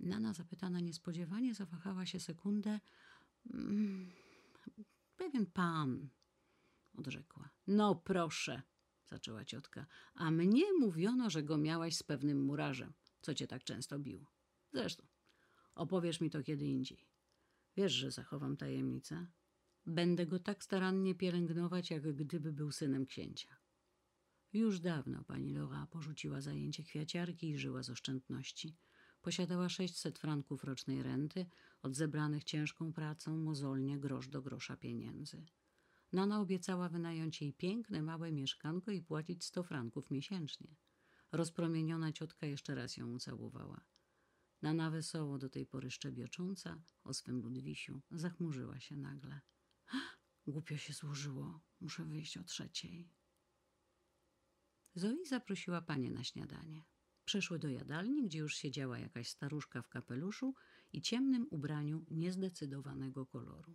Nana, 0.00 0.32
zapytana 0.32 0.80
niespodziewanie, 0.80 1.54
zawahała 1.54 2.06
się 2.06 2.20
sekundę. 2.20 2.80
Mm, 3.54 4.12
pewien 5.16 5.46
pan, 5.46 6.08
odrzekła. 6.96 7.50
No 7.66 7.94
proszę, 7.94 8.62
zaczęła 9.06 9.44
ciotka, 9.44 9.86
a 10.14 10.30
mnie 10.30 10.64
mówiono, 10.80 11.30
że 11.30 11.42
go 11.42 11.58
miałaś 11.58 11.96
z 11.96 12.02
pewnym 12.02 12.44
murarzem, 12.44 12.92
co 13.20 13.34
cię 13.34 13.46
tak 13.46 13.64
często 13.64 13.98
bił. 13.98 14.26
Zresztą, 14.72 15.06
opowiesz 15.74 16.20
mi 16.20 16.30
to 16.30 16.42
kiedy 16.42 16.66
indziej. 16.66 17.08
Wiesz, 17.76 17.92
że 17.92 18.10
zachowam 18.10 18.56
tajemnicę? 18.56 19.26
Będę 19.86 20.26
go 20.26 20.38
tak 20.38 20.64
starannie 20.64 21.14
pielęgnować, 21.14 21.90
jak 21.90 22.12
gdyby 22.12 22.52
był 22.52 22.72
synem 22.72 23.06
księcia. 23.06 23.56
Już 24.52 24.80
dawno 24.80 25.24
pani 25.24 25.54
Laura 25.54 25.86
porzuciła 25.86 26.40
zajęcie 26.40 26.82
kwiaciarki 26.82 27.50
i 27.50 27.58
żyła 27.58 27.82
z 27.82 27.90
oszczędności. 27.90 28.76
Posiadała 29.22 29.68
600 29.68 30.18
franków 30.18 30.64
rocznej 30.64 31.02
renty, 31.02 31.46
od 31.82 31.94
zebranych 31.94 32.44
ciężką 32.44 32.92
pracą 32.92 33.36
mozolnie 33.36 33.98
grosz 33.98 34.28
do 34.28 34.42
grosza 34.42 34.76
pieniędzy. 34.76 35.46
Nana 36.16 36.40
obiecała 36.40 36.88
wynająć 36.88 37.42
jej 37.42 37.52
piękne, 37.52 38.02
małe 38.02 38.32
mieszkanko 38.32 38.90
i 38.90 39.02
płacić 39.02 39.44
100 39.44 39.62
franków 39.62 40.10
miesięcznie. 40.10 40.76
Rozpromieniona 41.32 42.12
ciotka 42.12 42.46
jeszcze 42.46 42.74
raz 42.74 42.96
ją 42.96 43.12
ucałowała. 43.12 43.84
Nana 44.62 44.90
wesoło, 44.90 45.38
do 45.38 45.48
tej 45.48 45.66
pory 45.66 45.90
szczebiocząca 45.90 46.82
o 47.04 47.14
swym 47.14 47.40
Ludwisiu, 47.40 48.02
zachmurzyła 48.10 48.80
się 48.80 48.96
nagle. 48.96 49.40
Głupio 50.46 50.76
się 50.76 50.92
złożyło. 50.92 51.60
Muszę 51.80 52.04
wyjść 52.04 52.36
o 52.36 52.44
trzeciej. 52.44 53.10
Zoe 54.94 55.24
zaprosiła 55.24 55.82
panie 55.82 56.10
na 56.10 56.24
śniadanie. 56.24 56.84
Przeszły 57.24 57.58
do 57.58 57.68
jadalni, 57.68 58.24
gdzie 58.26 58.38
już 58.38 58.56
siedziała 58.56 58.98
jakaś 58.98 59.28
staruszka 59.28 59.82
w 59.82 59.88
kapeluszu 59.88 60.54
i 60.92 61.02
ciemnym 61.02 61.46
ubraniu 61.50 62.06
niezdecydowanego 62.10 63.26
koloru. 63.26 63.74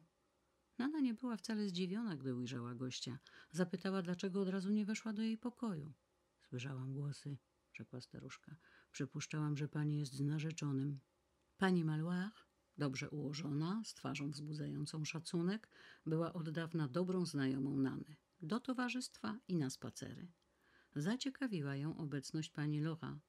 Nana 0.81 0.99
nie 0.99 1.13
była 1.13 1.37
wcale 1.37 1.67
zdziwiona, 1.67 2.15
gdy 2.15 2.35
ujrzała 2.35 2.75
gościa. 2.75 3.19
Zapytała, 3.51 4.01
dlaczego 4.01 4.41
od 4.41 4.49
razu 4.49 4.71
nie 4.71 4.85
weszła 4.85 5.13
do 5.13 5.21
jej 5.21 5.37
pokoju. 5.37 5.93
Słyszałam 6.41 6.93
głosy, 6.93 7.37
rzekła 7.73 8.01
staruszka. 8.01 8.55
Przypuszczałam, 8.91 9.57
że 9.57 9.67
pani 9.67 9.97
jest 9.97 10.13
z 10.13 10.21
narzeczonym. 10.21 10.99
Pani 11.57 11.85
Maloir, 11.85 12.31
dobrze 12.77 13.09
ułożona, 13.09 13.81
z 13.85 13.93
twarzą 13.93 14.31
wzbudzającą 14.31 15.05
szacunek, 15.05 15.69
była 16.05 16.33
od 16.33 16.49
dawna 16.49 16.87
dobrą 16.87 17.25
znajomą 17.25 17.77
Nany. 17.77 18.15
Do 18.41 18.59
towarzystwa 18.59 19.39
i 19.47 19.55
na 19.55 19.69
spacery. 19.69 20.27
Zaciekawiła 20.95 21.75
ją 21.75 21.97
obecność 21.97 22.49
pani 22.49 22.79
Laura. 22.79 23.19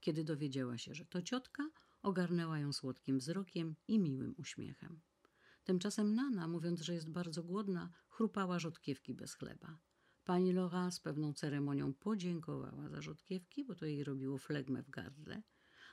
Kiedy 0.00 0.24
dowiedziała 0.24 0.78
się, 0.78 0.94
że 0.94 1.04
to 1.04 1.22
ciotka, 1.22 1.70
ogarnęła 2.02 2.58
ją 2.58 2.72
słodkim 2.72 3.18
wzrokiem 3.18 3.76
i 3.88 3.98
miłym 3.98 4.34
uśmiechem. 4.38 5.00
Tymczasem 5.64 6.14
Nana, 6.14 6.48
mówiąc, 6.48 6.80
że 6.80 6.94
jest 6.94 7.10
bardzo 7.10 7.42
głodna, 7.42 7.90
chrupała 8.08 8.58
rzodkiewki 8.58 9.14
bez 9.14 9.34
chleba. 9.34 9.78
Pani 10.24 10.52
Laura 10.52 10.90
z 10.90 11.00
pewną 11.00 11.32
ceremonią 11.32 11.94
podziękowała 11.94 12.88
za 12.88 13.00
rzodkiewki, 13.00 13.64
bo 13.64 13.74
to 13.74 13.86
jej 13.86 14.04
robiło 14.04 14.38
flegmę 14.38 14.82
w 14.82 14.90
gardle, 14.90 15.42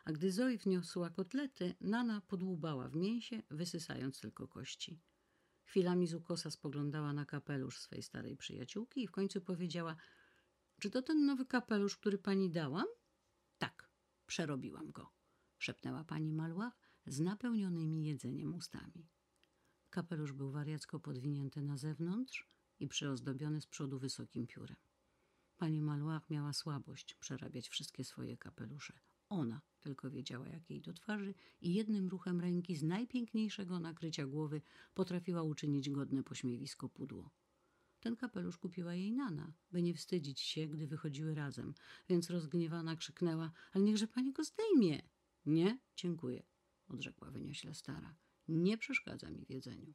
a 0.05 0.11
gdy 0.11 0.31
Zoe 0.31 0.57
wniosła 0.57 1.09
kotlety, 1.09 1.75
Nana 1.81 2.21
podłubała 2.21 2.89
w 2.89 2.95
mięsie, 2.95 3.43
wysysając 3.49 4.19
tylko 4.19 4.47
kości. 4.47 5.01
Chwilami 5.63 6.07
z 6.07 6.13
ukosa 6.13 6.51
spoglądała 6.51 7.13
na 7.13 7.25
kapelusz 7.25 7.79
swej 7.79 8.03
starej 8.03 8.37
przyjaciółki 8.37 9.03
i 9.03 9.07
w 9.07 9.11
końcu 9.11 9.41
powiedziała– 9.41 9.95
czy 10.79 10.89
to 10.89 11.01
ten 11.01 11.25
nowy 11.25 11.45
kapelusz, 11.45 11.97
który 11.97 12.17
pani 12.17 12.49
dałam? 12.49 12.85
Tak, 13.57 13.89
przerobiłam 14.25 14.91
go, 14.91 15.11
szepnęła 15.57 16.03
pani 16.03 16.33
Malłach 16.33 16.79
z 17.05 17.19
napełnionymi 17.19 18.05
jedzeniem 18.05 18.55
ustami. 18.55 19.09
Kapelusz 19.89 20.33
był 20.33 20.51
wariacko 20.51 20.99
podwinięty 20.99 21.61
na 21.61 21.77
zewnątrz 21.77 22.47
i 22.79 22.87
przyozdobiony 22.87 23.61
z 23.61 23.67
przodu 23.67 23.99
wysokim 23.99 24.47
piórem. 24.47 24.77
Pani 25.57 25.81
Malłach 25.81 26.29
miała 26.29 26.53
słabość 26.53 27.15
przerabiać 27.15 27.69
wszystkie 27.69 28.03
swoje 28.03 28.37
kapelusze. 28.37 28.99
Ona 29.29 29.61
tylko 29.79 30.11
wiedziała, 30.11 30.47
jak 30.47 30.69
jej 30.69 30.81
do 30.81 30.93
twarzy 30.93 31.33
i 31.61 31.73
jednym 31.73 32.07
ruchem 32.07 32.39
ręki 32.39 32.75
z 32.75 32.83
najpiękniejszego 32.83 33.79
nakrycia 33.79 34.25
głowy 34.25 34.61
potrafiła 34.93 35.43
uczynić 35.43 35.89
godne 35.89 36.23
pośmiewisko 36.23 36.89
pudło. 36.89 37.31
Ten 37.99 38.15
kapelusz 38.15 38.57
kupiła 38.57 38.93
jej 38.93 39.11
Nana, 39.11 39.53
by 39.71 39.81
nie 39.81 39.93
wstydzić 39.93 40.39
się, 40.39 40.67
gdy 40.67 40.87
wychodziły 40.87 41.35
razem, 41.35 41.73
więc 42.09 42.29
rozgniewana 42.29 42.95
krzyknęła, 42.95 43.51
ale 43.73 43.83
niechże 43.83 44.07
pani 44.07 44.33
go 44.33 44.43
zdejmie. 44.43 45.01
Nie, 45.45 45.79
dziękuję, 45.95 46.43
odrzekła 46.87 47.31
wyniośle 47.31 47.73
stara. 47.73 48.15
Nie 48.51 48.77
przeszkadza 48.77 49.29
mi 49.29 49.45
w 49.45 49.49
jedzeniu. 49.49 49.93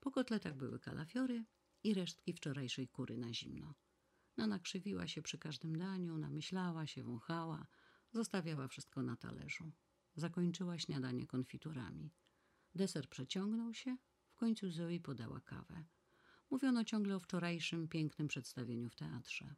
Po 0.00 0.10
kotletach 0.10 0.56
były 0.56 0.80
kalafiory 0.80 1.44
i 1.84 1.94
resztki 1.94 2.32
wczorajszej 2.32 2.88
kury 2.88 3.18
na 3.18 3.34
zimno. 3.34 3.74
Nana 4.36 4.58
krzywiła 4.58 5.06
się 5.08 5.22
przy 5.22 5.38
każdym 5.38 5.76
daniu, 5.76 6.18
namyślała 6.18 6.86
się, 6.86 7.02
wąchała, 7.02 7.66
zostawiała 8.12 8.68
wszystko 8.68 9.02
na 9.02 9.16
talerzu. 9.16 9.72
Zakończyła 10.14 10.78
śniadanie 10.78 11.26
konfiturami. 11.26 12.10
Deser 12.74 13.08
przeciągnął 13.08 13.74
się, 13.74 13.96
w 14.28 14.36
końcu 14.36 14.70
Zoe 14.70 15.00
podała 15.02 15.40
kawę. 15.40 15.84
Mówiono 16.50 16.84
ciągle 16.84 17.16
o 17.16 17.20
wczorajszym 17.20 17.88
pięknym 17.88 18.28
przedstawieniu 18.28 18.90
w 18.90 18.96
teatrze. 18.96 19.54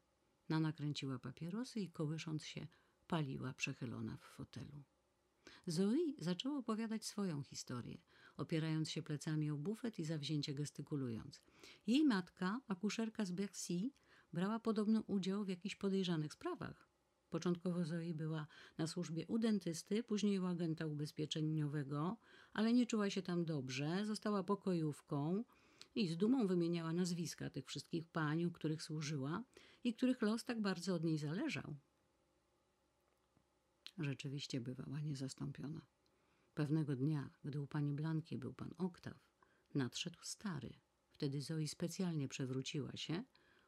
Nana 0.48 0.72
kręciła 0.72 1.18
papierosy 1.18 1.80
i 1.80 1.90
kołysząc 1.90 2.44
się 2.44 2.66
paliła 3.06 3.54
przechylona 3.54 4.16
w 4.16 4.24
fotelu. 4.24 4.84
Zoe 5.70 6.12
zaczęła 6.18 6.58
opowiadać 6.58 7.04
swoją 7.04 7.42
historię, 7.42 7.98
opierając 8.36 8.90
się 8.90 9.02
plecami 9.02 9.50
o 9.50 9.56
bufet 9.56 9.98
i 9.98 10.04
zawzięcie 10.04 10.54
gestykulując. 10.54 11.42
Jej 11.86 12.04
matka, 12.04 12.60
akuszerka 12.68 13.24
z 13.24 13.30
Bercy, 13.30 13.90
brała 14.32 14.60
podobno 14.60 15.04
udział 15.06 15.44
w 15.44 15.48
jakichś 15.48 15.76
podejrzanych 15.76 16.32
sprawach. 16.32 16.88
Początkowo 17.30 17.84
Zoe 17.84 18.14
była 18.14 18.46
na 18.78 18.86
służbie 18.86 19.26
u 19.26 19.38
dentysty, 19.38 20.02
później 20.02 20.38
u 20.38 20.46
agenta 20.46 20.86
ubezpieczeniowego, 20.86 22.16
ale 22.52 22.72
nie 22.72 22.86
czuła 22.86 23.10
się 23.10 23.22
tam 23.22 23.44
dobrze, 23.44 24.06
została 24.06 24.42
pokojówką 24.42 25.44
i 25.94 26.08
z 26.08 26.16
dumą 26.16 26.46
wymieniała 26.46 26.92
nazwiska 26.92 27.50
tych 27.50 27.66
wszystkich 27.66 28.08
pań, 28.08 28.44
u 28.44 28.50
których 28.50 28.82
służyła 28.82 29.44
i 29.84 29.94
których 29.94 30.22
los 30.22 30.44
tak 30.44 30.60
bardzo 30.60 30.94
od 30.94 31.04
niej 31.04 31.18
zależał. 31.18 31.76
Rzeczywiście 33.98 34.60
bywała 34.60 35.00
niezastąpiona. 35.00 35.80
Pewnego 36.54 36.96
dnia, 36.96 37.30
gdy 37.44 37.60
u 37.60 37.66
pani 37.66 37.92
Blanki 37.92 38.38
był 38.38 38.54
pan 38.54 38.70
Oktaw, 38.78 39.28
nadszedł 39.74 40.18
stary. 40.22 40.70
Wtedy 41.10 41.42
Zoe 41.42 41.68
specjalnie 41.68 42.28
przewróciła 42.28 42.96
się. 42.96 43.24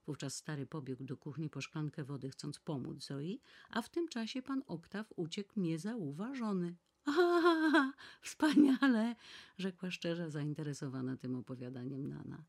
Wówczas 0.07 0.35
stary 0.35 0.67
pobiegł 0.67 1.05
do 1.05 1.17
kuchni 1.17 1.51
po 1.51 1.61
szklankę 1.61 2.05
wody, 2.05 2.31
chcąc 2.31 2.61
pomóc 2.61 3.07
Zoe, 3.07 3.39
a 3.71 3.83
w 3.83 3.89
tym 3.89 4.09
czasie 4.09 4.43
pan 4.43 4.63
Oktaw 4.67 5.13
uciekł 5.17 5.61
niezauważony. 5.61 6.77
A, 7.07 7.93
wspaniale! 8.23 9.17
rzekła 9.59 9.91
szczerze 9.91 10.31
zainteresowana 10.31 11.17
tym 11.17 11.37
opowiadaniem 11.37 12.09
Nana. 12.09 12.45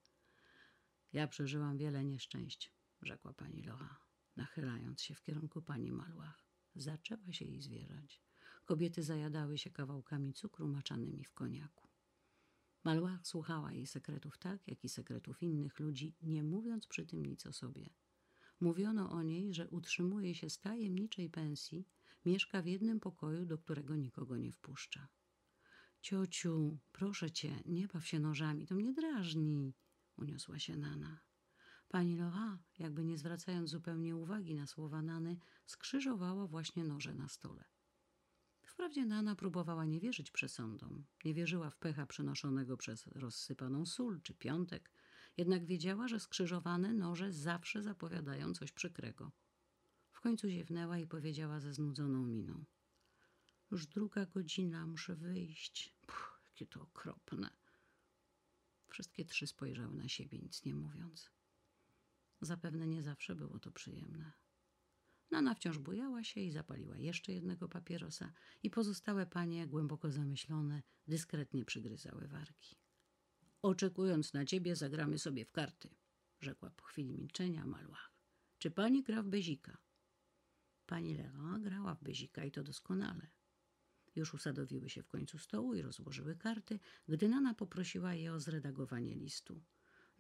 Ja 1.14 1.28
przeżyłam 1.28 1.78
wiele 1.78 2.04
nieszczęść, 2.04 2.74
rzekła 3.02 3.34
pani 3.34 3.64
Loa, 3.64 3.98
nachylając 4.36 5.02
się 5.02 5.16
w 5.16 5.22
kierunku 5.22 5.62
pani 5.62 5.92
Malłach. 5.92 6.51
Zaczęła 6.76 7.34
się 7.34 7.46
jej 7.46 7.62
zwierzać. 7.62 8.22
Kobiety 8.66 9.04
zajadały 9.04 9.58
się 9.58 9.70
kawałkami 9.70 10.34
cukru 10.34 10.68
maczanymi 10.68 11.26
w 11.26 11.34
koniaku. 11.34 11.88
Malłach 12.84 13.28
słuchała 13.28 13.74
jej 13.74 13.88
sekretów 13.88 14.38
tak, 14.38 14.68
jak 14.68 14.84
i 14.84 14.90
sekretów 14.90 15.44
innych 15.44 15.80
ludzi, 15.80 16.16
nie 16.22 16.44
mówiąc 16.44 16.88
przy 16.88 17.06
tym 17.06 17.26
nic 17.26 17.46
o 17.46 17.54
sobie. 17.54 17.90
Mówiono 18.60 19.12
o 19.12 19.24
niej, 19.24 19.54
że 19.54 19.70
utrzymuje 19.70 20.36
się 20.36 20.50
z 20.50 20.60
tajemniczej 20.60 21.30
pensji, 21.30 21.88
mieszka 22.26 22.62
w 22.62 22.66
jednym 22.66 23.00
pokoju, 23.00 23.46
do 23.46 23.58
którego 23.58 23.96
nikogo 23.96 24.38
nie 24.38 24.52
wpuszcza. 24.52 25.08
Ciociu, 26.02 26.78
proszę 26.92 27.32
cię, 27.32 27.64
nie 27.66 27.88
baw 27.88 28.08
się 28.08 28.20
nożami, 28.20 28.68
to 28.68 28.76
mnie 28.76 28.94
drażni, 28.94 29.74
uniosła 30.18 30.60
się 30.60 30.78
Nana. 30.78 31.20
Pani 31.92 32.16
Loa, 32.16 32.58
jakby 32.80 33.04
nie 33.04 33.18
zwracając 33.18 33.70
zupełnie 33.70 34.16
uwagi 34.16 34.56
na 34.56 34.68
słowa 34.68 35.02
Nany, 35.02 35.38
skrzyżowała 35.66 36.48
właśnie 36.48 36.84
noże 36.84 37.14
na 37.14 37.28
stole. 37.28 37.64
Wprawdzie 38.66 39.06
Nana 39.06 39.36
próbowała 39.36 39.86
nie 39.86 40.00
wierzyć 40.00 40.32
przesądom, 40.32 41.06
nie 41.26 41.34
wierzyła 41.34 41.70
w 41.70 41.78
pecha 41.78 42.06
przynoszonego 42.06 42.78
przez 42.78 43.08
rozsypaną 43.08 43.86
sól 43.86 44.22
czy 44.22 44.34
piątek, 44.34 44.92
jednak 45.38 45.66
wiedziała, 45.66 46.08
że 46.08 46.20
skrzyżowane 46.20 46.94
noże 46.94 47.32
zawsze 47.32 47.84
zapowiadają 47.84 48.54
coś 48.54 48.72
przykrego. 48.72 49.32
W 50.12 50.22
końcu 50.22 50.50
ziewnęła 50.50 50.98
i 50.98 51.08
powiedziała 51.08 51.60
ze 51.60 51.74
znudzoną 51.74 52.26
miną. 52.26 52.66
Już 53.72 53.88
druga 53.88 54.26
godzina, 54.26 54.88
muszę 54.88 55.16
wyjść. 55.16 55.94
Puh, 56.06 56.42
jakie 56.50 56.68
to 56.68 56.82
okropne. 56.82 57.50
Wszystkie 58.90 59.26
trzy 59.26 59.48
spojrzały 59.48 59.96
na 59.96 60.08
siebie, 60.08 60.40
nic 60.40 60.66
nie 60.66 60.76
mówiąc. 60.76 61.41
Zapewne 62.42 62.88
nie 62.88 63.04
zawsze 63.04 63.36
było 63.36 63.60
to 63.60 63.72
przyjemne. 63.72 64.32
Nana 65.32 65.56
wciąż 65.56 65.78
bujała 65.78 66.24
się 66.24 66.42
i 66.42 66.52
zapaliła 66.52 66.98
jeszcze 66.98 67.32
jednego 67.32 67.70
papierosa 67.70 68.34
i 68.64 68.70
pozostałe 68.70 69.26
panie, 69.26 69.68
głęboko 69.68 70.12
zamyślone, 70.12 70.84
dyskretnie 71.08 71.66
przygryzały 71.66 72.28
wargi. 72.28 72.76
Oczekując 73.62 74.34
na 74.34 74.46
ciebie, 74.46 74.76
zagramy 74.76 75.20
sobie 75.20 75.46
w 75.46 75.52
karty, 75.52 75.90
rzekła 76.40 76.70
po 76.70 76.84
chwili 76.84 77.14
milczenia 77.14 77.66
Malłach. 77.66 78.14
Czy 78.58 78.72
pani 78.72 79.04
gra 79.04 79.24
w 79.24 79.28
bezika? 79.28 79.78
Pani 80.86 81.14
Lea 81.14 81.60
grała 81.60 81.96
w 81.96 82.04
bezika 82.04 82.46
i 82.46 82.52
to 82.52 82.64
doskonale. 82.64 83.28
Już 84.16 84.34
usadowiły 84.34 84.90
się 84.90 85.04
w 85.04 85.08
końcu 85.08 85.38
stołu 85.38 85.76
i 85.76 85.82
rozłożyły 85.82 86.36
karty, 86.36 86.80
gdy 87.08 87.30
Nana 87.30 87.54
poprosiła 87.54 88.14
je 88.14 88.34
o 88.34 88.40
zredagowanie 88.40 89.16
listu. 89.16 89.62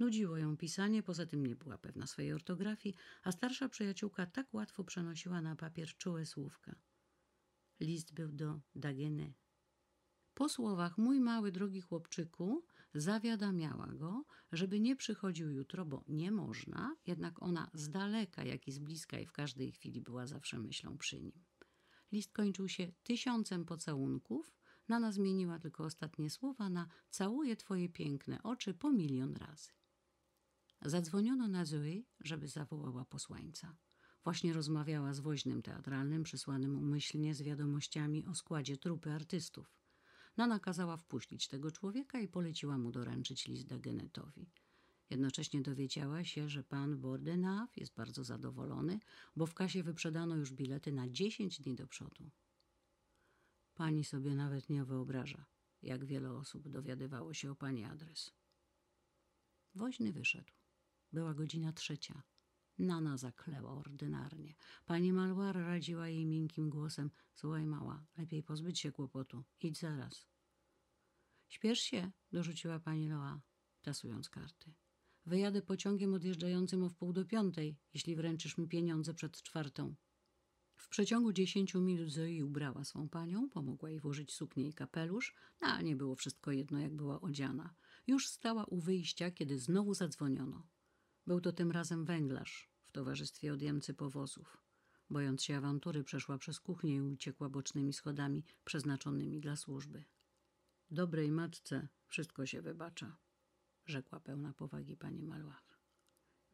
Nudziło 0.01 0.37
ją 0.37 0.57
pisanie, 0.57 1.03
poza 1.03 1.25
tym 1.25 1.45
nie 1.45 1.55
była 1.55 1.77
pewna 1.77 2.07
swojej 2.07 2.33
ortografii, 2.33 2.95
a 3.23 3.31
starsza 3.31 3.69
przyjaciółka 3.69 4.25
tak 4.25 4.53
łatwo 4.53 4.83
przenosiła 4.83 5.41
na 5.41 5.55
papier 5.55 5.97
czułe 5.97 6.25
słówka. 6.25 6.75
List 7.79 8.13
był 8.13 8.31
do 8.31 8.59
Dagene. 8.75 9.33
Po 10.33 10.49
słowach 10.49 10.97
mój 10.97 11.19
mały 11.19 11.51
drogi 11.51 11.81
chłopczyku 11.81 12.65
zawiadamiała 12.93 13.87
go, 13.87 14.25
żeby 14.51 14.79
nie 14.79 14.95
przychodził 14.95 15.49
jutro, 15.49 15.85
bo 15.85 16.03
nie 16.07 16.31
można, 16.31 16.95
jednak 17.07 17.43
ona 17.43 17.69
z 17.73 17.89
daleka, 17.89 18.43
jak 18.43 18.67
i 18.67 18.71
z 18.71 18.79
bliska 18.79 19.19
i 19.19 19.25
w 19.25 19.31
każdej 19.31 19.71
chwili 19.71 20.01
była 20.01 20.27
zawsze 20.27 20.59
myślą 20.59 20.97
przy 20.97 21.21
nim. 21.21 21.43
List 22.11 22.33
kończył 22.33 22.67
się 22.67 22.91
tysiącem 23.03 23.65
pocałunków, 23.65 24.53
Nana 24.87 25.11
zmieniła 25.11 25.59
tylko 25.59 25.83
ostatnie 25.83 26.29
słowa 26.29 26.69
na 26.69 26.87
całuję 27.09 27.55
twoje 27.55 27.89
piękne 27.89 28.43
oczy 28.43 28.73
po 28.73 28.91
milion 28.91 29.35
razy. 29.35 29.80
Zadzwoniono 30.85 31.47
na 31.47 31.65
Zoe, 31.65 32.03
żeby 32.19 32.47
zawołała 32.47 33.05
posłańca. 33.05 33.75
Właśnie 34.23 34.53
rozmawiała 34.53 35.13
z 35.13 35.19
woźnym 35.19 35.61
teatralnym 35.61 36.23
przysłanym 36.23 36.77
umyślnie 36.77 37.35
z 37.35 37.41
wiadomościami 37.41 38.25
o 38.25 38.35
składzie 38.35 38.77
trupy 38.77 39.11
artystów. 39.11 39.75
Nana 40.37 40.59
kazała 40.59 40.97
wpuścić 40.97 41.47
tego 41.47 41.71
człowieka 41.71 42.19
i 42.19 42.27
poleciła 42.27 42.77
mu 42.77 42.91
doręczyć 42.91 43.47
list 43.47 43.67
Dagenetowi. 43.67 44.49
Jednocześnie 45.09 45.61
dowiedziała 45.61 46.23
się, 46.23 46.49
że 46.49 46.63
pan 46.63 46.97
Bordenave 46.97 47.77
jest 47.77 47.93
bardzo 47.95 48.23
zadowolony, 48.23 48.99
bo 49.35 49.45
w 49.45 49.53
kasie 49.53 49.83
wyprzedano 49.83 50.35
już 50.35 50.51
bilety 50.51 50.91
na 50.91 51.09
dziesięć 51.09 51.61
dni 51.61 51.75
do 51.75 51.87
przodu. 51.87 52.29
Pani 53.73 54.03
sobie 54.03 54.35
nawet 54.35 54.69
nie 54.69 54.85
wyobraża, 54.85 55.45
jak 55.81 56.05
wiele 56.05 56.31
osób 56.31 56.69
dowiadywało 56.69 57.33
się 57.33 57.51
o 57.51 57.55
pani 57.55 57.85
adres. 57.85 58.31
Woźny 59.75 60.13
wyszedł. 60.13 60.60
Była 61.13 61.33
godzina 61.33 61.73
trzecia. 61.73 62.23
Nana 62.77 63.17
zakleła 63.17 63.71
ordynarnie. 63.71 64.55
Pani 64.85 65.13
Malwar 65.13 65.55
radziła 65.55 66.07
jej 66.07 66.25
miękkim 66.25 66.69
głosem. 66.69 67.11
Słuchaj, 67.33 67.65
mała, 67.65 68.05
lepiej 68.17 68.43
pozbyć 68.43 68.79
się 68.79 68.91
kłopotu. 68.91 69.43
Idź 69.61 69.79
zaraz. 69.79 70.27
Śpiesz 71.47 71.79
się, 71.79 72.11
dorzuciła 72.31 72.79
pani 72.79 73.09
Loa, 73.09 73.41
tasując 73.81 74.29
karty. 74.29 74.73
Wyjadę 75.25 75.61
pociągiem 75.61 76.13
odjeżdżającym 76.13 76.83
o 76.83 76.89
wpół 76.89 77.13
do 77.13 77.25
piątej, 77.25 77.77
jeśli 77.93 78.15
wręczysz 78.15 78.57
mi 78.57 78.67
pieniądze 78.67 79.13
przed 79.13 79.41
czwartą. 79.41 79.95
W 80.75 80.89
przeciągu 80.89 81.33
dziesięciu 81.33 81.81
minut 81.81 82.09
Zoe 82.09 82.45
ubrała 82.45 82.83
swą 82.83 83.09
panią, 83.09 83.49
pomogła 83.49 83.89
jej 83.89 83.99
włożyć 83.99 84.33
suknię 84.33 84.67
i 84.67 84.73
kapelusz, 84.73 85.35
no, 85.61 85.67
a 85.67 85.81
nie 85.81 85.95
było 85.95 86.15
wszystko 86.15 86.51
jedno, 86.51 86.79
jak 86.79 86.95
była 86.95 87.21
odziana. 87.21 87.75
Już 88.07 88.27
stała 88.27 88.65
u 88.65 88.79
wyjścia, 88.79 89.31
kiedy 89.31 89.59
znowu 89.59 89.93
zadzwoniono. 89.93 90.67
Był 91.27 91.41
to 91.41 91.51
tym 91.51 91.71
razem 91.71 92.05
węglarz 92.05 92.69
w 92.85 92.91
towarzystwie 92.91 93.53
odjemcy 93.53 93.93
powozów. 93.93 94.57
Bojąc 95.09 95.43
się 95.43 95.57
awantury, 95.57 96.03
przeszła 96.03 96.37
przez 96.37 96.59
kuchnię 96.59 96.95
i 96.95 97.01
uciekła 97.01 97.49
bocznymi 97.49 97.93
schodami 97.93 98.43
przeznaczonymi 98.65 99.39
dla 99.39 99.55
służby. 99.55 100.03
Dobrej 100.91 101.31
matce 101.31 101.87
wszystko 102.07 102.45
się 102.45 102.61
wybacza, 102.61 103.17
rzekła 103.85 104.19
pełna 104.19 104.53
powagi 104.53 104.97
pani 104.97 105.23
Malłach. 105.23 105.79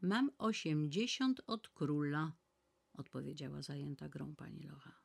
Mam 0.02 0.32
osiemdziesiąt 0.38 1.42
od 1.48 1.70
króla, 1.70 2.34
odpowiedziała 2.94 3.62
zajęta 3.62 4.10
grą 4.10 4.36
pani 4.36 4.64
Locha. 4.64 5.02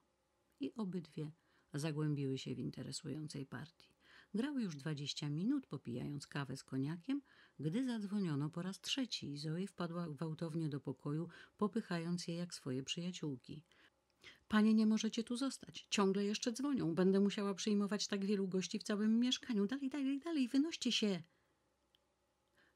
I 0.61 0.75
obydwie 0.75 1.33
zagłębiły 1.75 2.38
się 2.38 2.55
w 2.55 2.59
interesującej 2.59 3.46
partii. 3.46 3.91
Grały 4.35 4.62
już 4.62 4.77
dwadzieścia 4.77 5.29
minut, 5.29 5.66
popijając 5.66 6.27
kawę 6.27 6.57
z 6.57 6.64
koniakiem, 6.64 7.23
gdy 7.59 7.87
zadzwoniono 7.87 8.51
po 8.51 8.62
raz 8.62 8.81
trzeci 8.81 9.33
i 9.33 9.38
Zoe 9.38 9.66
wpadła 9.66 10.09
gwałtownie 10.09 10.68
do 10.68 10.81
pokoju, 10.81 11.29
popychając 11.57 12.29
je 12.29 12.35
jak 12.35 12.55
swoje 12.55 12.83
przyjaciółki. 12.83 13.62
Panie, 14.49 14.75
nie 14.75 14.87
możecie 14.87 15.25
tu 15.25 15.37
zostać. 15.37 15.87
Ciągle 15.90 16.25
jeszcze 16.25 16.53
dzwonią. 16.53 16.95
Będę 16.95 17.21
musiała 17.21 17.55
przyjmować 17.55 18.09
tak 18.09 18.25
wielu 18.25 18.49
gości 18.49 18.79
w 18.79 18.83
całym 18.83 19.21
mieszkaniu. 19.21 19.66
Dalej, 19.66 19.90
dalej, 19.90 20.21
dalej, 20.21 20.49
wynoście 20.49 20.92
się. 20.92 21.23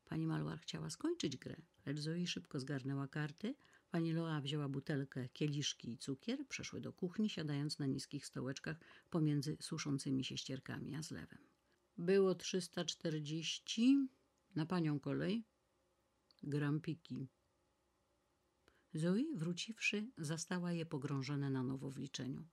Pani 0.05 0.27
Malwar 0.27 0.61
chciała 0.61 0.91
skończyć 0.91 1.37
grę, 1.37 1.57
lecz 1.87 1.99
Zoe 1.99 2.27
szybko 2.27 2.61
zgarnęła 2.61 3.09
karty. 3.09 3.55
Pani 3.91 4.13
Loa 4.13 4.41
wzięła 4.41 4.69
butelkę, 4.69 5.29
kieliszki 5.29 5.91
i 5.93 5.99
cukier, 5.99 6.47
przeszły 6.49 6.81
do 6.81 6.93
kuchni, 6.93 7.31
siadając 7.31 7.79
na 7.79 7.87
niskich 7.87 8.27
stołeczkach 8.27 8.77
pomiędzy 9.11 9.57
suszącymi 9.61 10.25
się 10.25 10.37
ścierkami 10.37 10.95
a 10.95 11.03
zlewem. 11.03 11.39
Było 11.99 12.35
340. 12.35 14.09
Na 14.55 14.67
panią 14.67 15.01
kolej. 15.01 15.45
Grampiki. 16.43 17.29
Zoe, 18.95 19.25
wróciwszy, 19.35 20.11
zastała 20.19 20.73
je 20.73 20.87
pogrążone 20.87 21.51
na 21.51 21.63
nowo 21.63 21.91
w 21.91 21.99
liczeniu. 21.99 22.47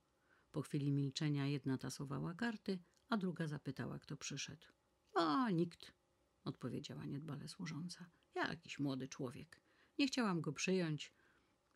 Po 0.52 0.62
chwili 0.62 0.92
milczenia 0.92 1.46
jedna 1.46 1.78
tasowała 1.78 2.34
karty, 2.34 2.78
a 3.08 3.16
druga 3.16 3.46
zapytała, 3.46 3.98
kto 3.98 4.16
przyszedł. 4.16 4.66
A, 5.14 5.50
nikt, 5.50 5.92
odpowiedziała 6.44 7.04
niedbale 7.04 7.48
służąca. 7.48 8.10
Jakiś 8.34 8.78
młody 8.78 9.08
człowiek. 9.08 9.60
Nie 9.98 10.06
chciałam 10.06 10.40
go 10.40 10.52
przyjąć, 10.52 11.12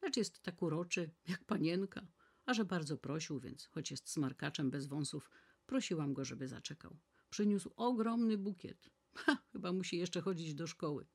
lecz 0.08 0.16
jest 0.16 0.42
tak 0.42 0.62
uroczy, 0.62 1.10
jak 1.28 1.44
panienka. 1.44 2.06
A 2.46 2.54
że 2.54 2.64
bardzo 2.64 2.98
prosił, 2.98 3.40
więc 3.40 3.66
choć 3.66 3.90
jest 3.90 4.10
smarkaczem 4.10 4.70
bez 4.70 4.86
wąsów, 4.86 5.30
prosiłam 5.66 6.14
go, 6.14 6.24
żeby 6.24 6.48
zaczekał. 6.48 6.98
Przyniósł 7.30 7.72
ogromny 7.76 8.38
bukiet. 8.38 8.90
Ha, 9.14 9.38
chyba 9.52 9.72
musi 9.72 9.98
jeszcze 9.98 10.20
chodzić 10.20 10.54
do 10.54 10.66
szkoły. 10.66 11.06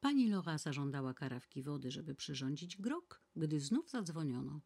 Pani 0.00 0.28
Laura 0.28 0.58
zażądała 0.58 1.14
karawki 1.14 1.62
wody, 1.62 1.90
żeby 1.90 2.14
przyrządzić 2.14 2.76
grog, 2.76 3.22
gdy 3.36 3.60
znów 3.60 3.90
zadzwoniono. 3.90 4.60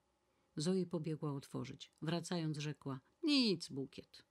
Zoe 0.57 0.87
pobiegła 0.87 1.33
otworzyć. 1.33 1.93
Wracając 2.03 2.59
rzekła, 2.59 3.01
nic, 3.23 3.69
bukiet. 3.69 4.25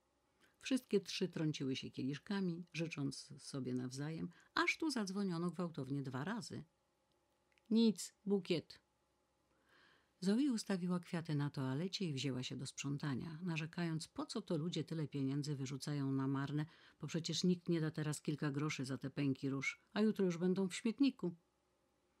Wszystkie 0.60 1.00
trzy 1.00 1.28
trąciły 1.28 1.76
się 1.76 1.90
kieliszkami, 1.90 2.66
życząc 2.72 3.28
sobie 3.38 3.74
nawzajem, 3.74 4.28
aż 4.54 4.78
tu 4.78 4.90
zadzwoniono 4.90 5.50
gwałtownie 5.50 6.02
dwa 6.02 6.24
razy. 6.24 6.64
Nic, 7.70 8.14
bukiet. 8.24 8.89
Zoe 10.20 10.52
ustawiła 10.52 11.00
kwiaty 11.00 11.34
na 11.34 11.50
toalecie 11.50 12.04
i 12.04 12.12
wzięła 12.12 12.42
się 12.42 12.56
do 12.56 12.66
sprzątania, 12.66 13.38
narzekając, 13.42 14.08
po 14.08 14.26
co 14.26 14.42
to 14.42 14.56
ludzie 14.56 14.84
tyle 14.84 15.08
pieniędzy 15.08 15.56
wyrzucają 15.56 16.12
na 16.12 16.28
marne, 16.28 16.66
bo 17.00 17.06
przecież 17.06 17.44
nikt 17.44 17.68
nie 17.68 17.80
da 17.80 17.90
teraz 17.90 18.22
kilka 18.22 18.50
groszy 18.50 18.84
za 18.84 18.98
te 18.98 19.10
pęki 19.10 19.50
róż, 19.50 19.80
a 19.92 20.00
jutro 20.00 20.24
już 20.24 20.38
będą 20.38 20.68
w 20.68 20.74
śmietniku. 20.74 21.36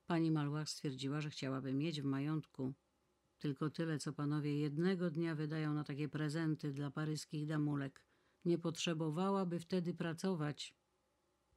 Pani 0.06 0.30
Malłach 0.30 0.68
stwierdziła, 0.68 1.20
że 1.20 1.30
chciałaby 1.30 1.72
mieć 1.72 2.02
w 2.02 2.04
majątku 2.04 2.74
tylko 3.40 3.70
tyle, 3.70 3.98
co 3.98 4.12
panowie 4.12 4.58
jednego 4.58 5.10
dnia 5.10 5.34
wydają 5.34 5.74
na 5.74 5.84
takie 5.84 6.08
prezenty 6.08 6.72
dla 6.72 6.90
paryskich 6.90 7.46
damulek. 7.46 8.04
Nie 8.44 8.58
potrzebowałaby 8.58 9.60
wtedy 9.60 9.94
pracować. 9.94 10.74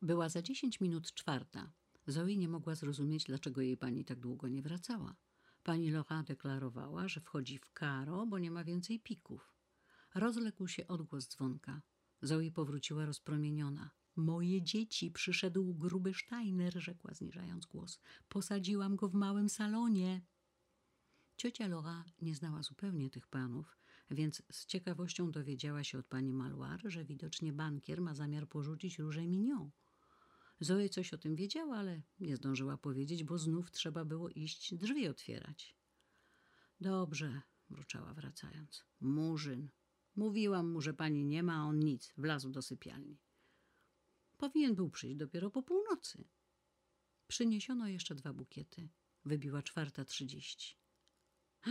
Była 0.01 0.29
za 0.29 0.41
dziesięć 0.41 0.81
minut 0.81 1.13
czwarta. 1.13 1.71
Zoe 2.07 2.37
nie 2.37 2.49
mogła 2.49 2.75
zrozumieć, 2.75 3.23
dlaczego 3.23 3.61
jej 3.61 3.77
pani 3.77 4.05
tak 4.05 4.19
długo 4.19 4.47
nie 4.47 4.61
wracała. 4.61 5.15
Pani 5.63 5.91
Locha 5.91 6.23
deklarowała, 6.23 7.07
że 7.07 7.19
wchodzi 7.19 7.57
w 7.57 7.71
karo, 7.73 8.25
bo 8.25 8.39
nie 8.39 8.51
ma 8.51 8.63
więcej 8.63 8.99
pików. 8.99 9.53
Rozległ 10.15 10.67
się 10.67 10.87
odgłos 10.87 11.27
dzwonka. 11.27 11.81
Zoe 12.21 12.51
powróciła 12.51 13.05
rozpromieniona. 13.05 13.91
Moje 14.15 14.61
dzieci, 14.61 15.11
przyszedł 15.11 15.73
gruby 15.73 16.13
Steiner, 16.13 16.73
rzekła 16.81 17.13
zniżając 17.13 17.65
głos. 17.65 17.99
Posadziłam 18.29 18.95
go 18.95 19.09
w 19.09 19.13
małym 19.13 19.49
salonie. 19.49 20.21
Ciocia 21.37 21.67
Laura 21.67 22.05
nie 22.21 22.35
znała 22.35 22.63
zupełnie 22.63 23.09
tych 23.09 23.27
panów, 23.27 23.77
więc 24.11 24.43
z 24.51 24.65
ciekawością 24.65 25.31
dowiedziała 25.31 25.83
się 25.83 25.97
od 25.97 26.05
pani 26.05 26.33
Maloir, 26.33 26.81
że 26.85 27.05
widocznie 27.05 27.53
bankier 27.53 28.01
ma 28.01 28.15
zamiar 28.15 28.47
porzucić 28.47 28.99
róże 28.99 29.27
mignon. 29.27 29.71
Zoe 30.63 30.89
coś 30.89 31.13
o 31.13 31.17
tym 31.17 31.35
wiedziała, 31.35 31.77
ale 31.77 32.01
nie 32.19 32.35
zdążyła 32.35 32.77
powiedzieć, 32.77 33.23
bo 33.23 33.37
znów 33.37 33.71
trzeba 33.71 34.05
było 34.05 34.29
iść 34.29 34.75
drzwi 34.75 35.07
otwierać. 35.07 35.75
Dobrze, 36.81 37.41
mruczała 37.69 38.13
wracając. 38.13 38.85
Murzyn. 38.99 39.69
Mówiłam 40.15 40.71
mu, 40.71 40.81
że 40.81 40.93
pani 40.93 41.25
nie 41.25 41.43
ma, 41.43 41.55
a 41.55 41.63
on 41.63 41.79
nic. 41.79 42.13
Wlazł 42.17 42.49
do 42.49 42.61
sypialni. 42.61 43.17
Powinien 44.37 44.75
był 44.75 44.89
przyjść 44.89 45.17
dopiero 45.17 45.51
po 45.51 45.63
północy. 45.63 46.23
Przyniesiono 47.27 47.87
jeszcze 47.87 48.15
dwa 48.15 48.33
bukiety. 48.33 48.89
Wybiła 49.25 49.61
czwarta 49.61 50.05
trzydzieści. 50.05 50.77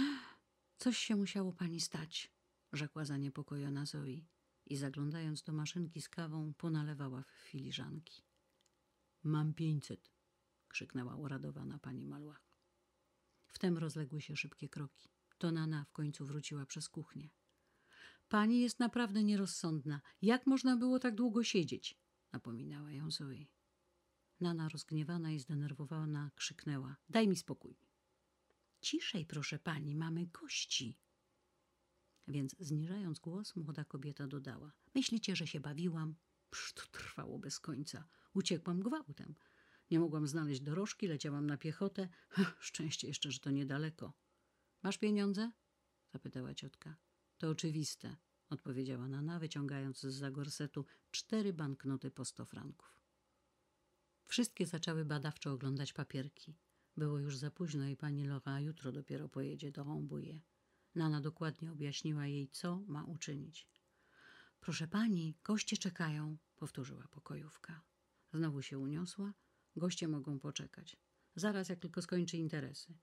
Coś 0.78 0.98
się 0.98 1.16
musiało 1.16 1.52
pani 1.52 1.81
stać, 1.81 2.33
rzekła 2.72 3.05
zaniepokojona 3.05 3.87
Zoe 3.87 4.26
i 4.66 4.76
zaglądając 4.76 5.42
do 5.42 5.52
maszynki 5.52 6.00
z 6.00 6.09
kawą 6.09 6.55
ponalewała 6.55 7.22
w 7.22 7.31
filiżanki. 7.31 8.31
Mam 9.24 9.54
pięćset, 9.54 10.11
krzyknęła 10.68 11.16
uradowana 11.16 11.78
pani 11.78 12.06
Malłach. 12.06 12.52
Wtem 13.46 13.78
rozległy 13.78 14.20
się 14.20 14.37
szybkie 14.37 14.68
kroki. 14.68 15.08
To 15.38 15.52
Nana 15.52 15.85
w 15.85 15.92
końcu 15.92 16.26
wróciła 16.26 16.66
przez 16.66 16.88
kuchnię. 16.88 17.30
Pani 18.28 18.61
jest 18.61 18.78
naprawdę 18.78 19.24
nierozsądna. 19.24 20.00
Jak 20.22 20.46
można 20.46 20.76
było 20.76 20.98
tak 20.98 21.14
długo 21.14 21.44
siedzieć? 21.44 21.98
napominała 22.32 22.92
ją 22.92 23.11
Zoe. 23.11 23.46
Nana 24.40 24.68
rozgniewana 24.68 25.32
i 25.32 25.38
zdenerwowana 25.38 26.30
krzyknęła. 26.35 26.96
Daj 27.08 27.28
mi 27.28 27.37
spokój. 27.37 27.76
Ciszej, 28.80 29.26
proszę 29.26 29.58
pani, 29.58 29.96
mamy 29.96 30.26
gości. 30.26 30.98
Więc 32.28 32.56
zniżając 32.58 33.18
głos, 33.18 33.56
młoda 33.56 33.85
kobieta 33.85 34.26
dodała. 34.26 34.72
Myślicie, 34.94 35.37
że 35.37 35.46
się 35.46 35.61
bawiłam? 35.61 36.14
Psz, 36.50 36.72
to 36.72 36.82
trwało 36.87 37.38
bez 37.38 37.61
końca. 37.61 38.08
Uciekłam 38.34 38.80
gwałtem. 38.80 39.34
Nie 39.90 40.00
mogłam 40.00 40.26
znaleźć 40.26 40.60
dorożki, 40.60 41.06
leciałam 41.06 41.46
na 41.46 41.56
piechotę. 41.56 42.08
Szczęście 42.58 43.08
jeszcze, 43.08 43.30
że 43.30 43.40
to 43.40 43.50
niedaleko. 43.50 44.12
Masz 44.82 44.98
pieniądze? 44.98 45.52
zapytała 46.12 46.54
ciotka. 46.54 46.96
To 47.38 47.50
oczywiste, 47.50 48.16
odpowiedziała 48.50 49.08
Nana, 49.08 49.38
wyciągając 49.38 50.00
z 50.00 50.14
za 50.14 50.30
gorsetu 50.30 50.84
cztery 51.10 51.52
banknoty 51.52 52.10
po 52.10 52.24
sto 52.24 52.44
franków. 52.44 53.02
Wszystkie 54.24 54.66
zaczęły 54.66 55.04
badawczo 55.04 55.52
oglądać 55.52 55.92
papierki. 55.92 56.56
Było 56.96 57.18
już 57.18 57.36
za 57.36 57.50
późno 57.50 57.88
i 57.88 57.96
pani 57.96 58.24
Laura 58.24 58.60
jutro 58.60 58.92
dopiero 58.92 59.28
pojedzie 59.28 59.72
do 59.72 59.84
Rambouillet. 59.84 60.42
Nana 60.94 61.20
dokładnie 61.20 61.72
objaśniła 61.72 62.26
jej, 62.26 62.48
co 62.48 62.82
ma 62.86 63.04
uczynić. 63.04 63.68
Proszę 64.60 64.88
pani, 64.88 65.34
goście 65.44 65.76
czekają, 65.76 66.36
powtórzyła 66.56 67.08
pokojówka. 67.08 67.82
Znowu 68.32 68.62
się 68.62 68.78
uniosła. 68.78 69.32
Goście 69.76 70.08
mogą 70.08 70.38
poczekać. 70.38 70.96
Zaraz, 71.36 71.68
jak 71.68 71.78
tylko 71.78 72.02
skończy 72.02 72.36
interesy. 72.36 72.94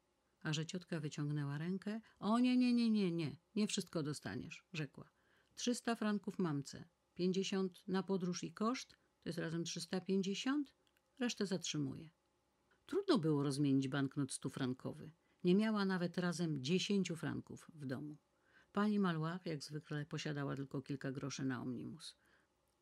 A 0.42 0.54
że 0.54 0.66
ciotka 0.66 1.00
wyciągnęła 1.00 1.58
rękę. 1.58 2.02
O 2.20 2.40
nie, 2.40 2.58
nie, 2.58 2.74
nie, 2.74 2.90
nie, 2.90 3.12
nie. 3.12 3.38
Nie 3.56 3.68
wszystko 3.68 4.04
dostaniesz, 4.04 4.64
rzekła. 4.74 5.10
Trzysta 5.56 5.96
franków 5.96 6.40
mamce. 6.40 6.90
Pięćdziesiąt 7.16 7.88
na 7.88 8.04
podróż 8.04 8.44
i 8.44 8.54
koszt. 8.54 8.90
To 9.24 9.30
jest 9.30 9.40
razem 9.40 9.64
trzysta 9.64 10.02
pięćdziesiąt. 10.02 10.74
Resztę 11.20 11.46
zatrzymuję. 11.46 12.10
Trudno 12.86 13.18
było 13.18 13.44
rozmienić 13.44 13.88
banknot 13.88 14.34
stufrankowy. 14.34 15.12
Nie 15.44 15.56
miała 15.56 15.86
nawet 15.86 16.18
razem 16.18 16.64
dziesięciu 16.64 17.16
franków 17.16 17.72
w 17.76 17.86
domu. 17.86 18.18
Pani 18.72 19.00
Malłach, 19.00 19.46
jak 19.46 19.64
zwykle, 19.64 20.06
posiadała 20.06 20.56
tylko 20.56 20.82
kilka 20.82 21.12
groszy 21.12 21.46
na 21.46 21.62
omnibus. 21.62 22.16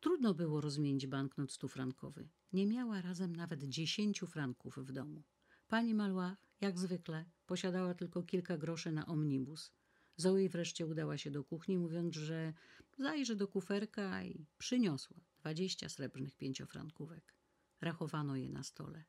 Trudno 0.00 0.34
było 0.34 0.60
rozmienić 0.60 1.06
banknot 1.06 1.52
stufrankowy. 1.52 2.28
Nie 2.52 2.66
miała 2.66 3.00
razem 3.00 3.36
nawet 3.36 3.62
dziesięciu 3.62 4.26
franków 4.26 4.78
w 4.78 4.92
domu. 4.92 5.22
Pani 5.68 5.94
Malłach, 5.94 6.38
jak 6.60 6.78
zwykle, 6.78 7.24
posiadała 7.46 7.94
tylko 7.94 8.22
kilka 8.22 8.58
groszy 8.58 8.92
na 8.92 9.06
omnibus. 9.06 9.72
Zoe 10.16 10.48
wreszcie 10.48 10.86
udała 10.86 11.18
się 11.18 11.30
do 11.30 11.44
kuchni, 11.44 11.78
mówiąc, 11.78 12.14
że 12.14 12.54
zajrzy 12.98 13.36
do 13.36 13.48
kuferka 13.48 14.24
i 14.24 14.46
przyniosła 14.58 15.16
dwadzieścia 15.38 15.88
srebrnych 15.88 16.36
pięciofrankówek. 16.36 17.34
Rachowano 17.80 18.36
je 18.36 18.48
na 18.48 18.62
stole. 18.62 19.04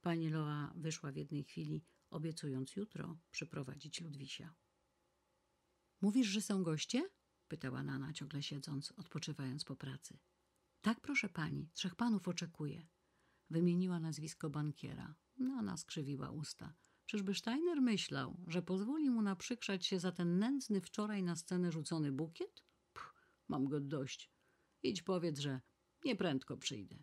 Pani 0.00 0.30
Loa 0.30 0.72
wyszła 0.76 1.12
w 1.12 1.16
jednej 1.16 1.44
chwili, 1.44 1.84
obiecując 2.10 2.76
jutro 2.76 3.18
przyprowadzić 3.30 4.00
Ludwisia. 4.00 4.54
Mówisz, 6.00 6.26
że 6.26 6.40
są 6.40 6.62
goście? 6.62 7.10
pytała 7.48 7.82
Nana, 7.82 8.12
ciągle 8.12 8.42
siedząc, 8.42 8.92
odpoczywając 8.92 9.64
po 9.64 9.76
pracy. 9.76 10.18
Tak, 10.84 11.00
proszę 11.00 11.28
pani, 11.28 11.68
trzech 11.72 11.94
panów 11.94 12.28
oczekuje. 12.28 12.86
Wymieniła 13.50 14.00
nazwisko 14.00 14.50
bankiera. 14.50 15.14
Nana 15.38 15.76
skrzywiła 15.76 16.30
usta. 16.30 16.74
Czyżby 17.06 17.34
Steiner 17.34 17.82
myślał, 17.82 18.36
że 18.46 18.62
pozwoli 18.62 19.10
mu 19.10 19.22
naprzykrzać 19.22 19.86
się 19.86 20.00
za 20.00 20.12
ten 20.12 20.38
nędzny 20.38 20.80
wczoraj 20.80 21.22
na 21.22 21.36
scenę 21.36 21.72
rzucony 21.72 22.12
bukiet? 22.12 22.62
Puh, 22.92 23.14
mam 23.48 23.64
go 23.68 23.80
dość. 23.80 24.30
Idź 24.82 25.02
powiedz, 25.02 25.38
że 25.38 25.60
nieprędko 26.04 26.56
przyjdę. 26.56 27.02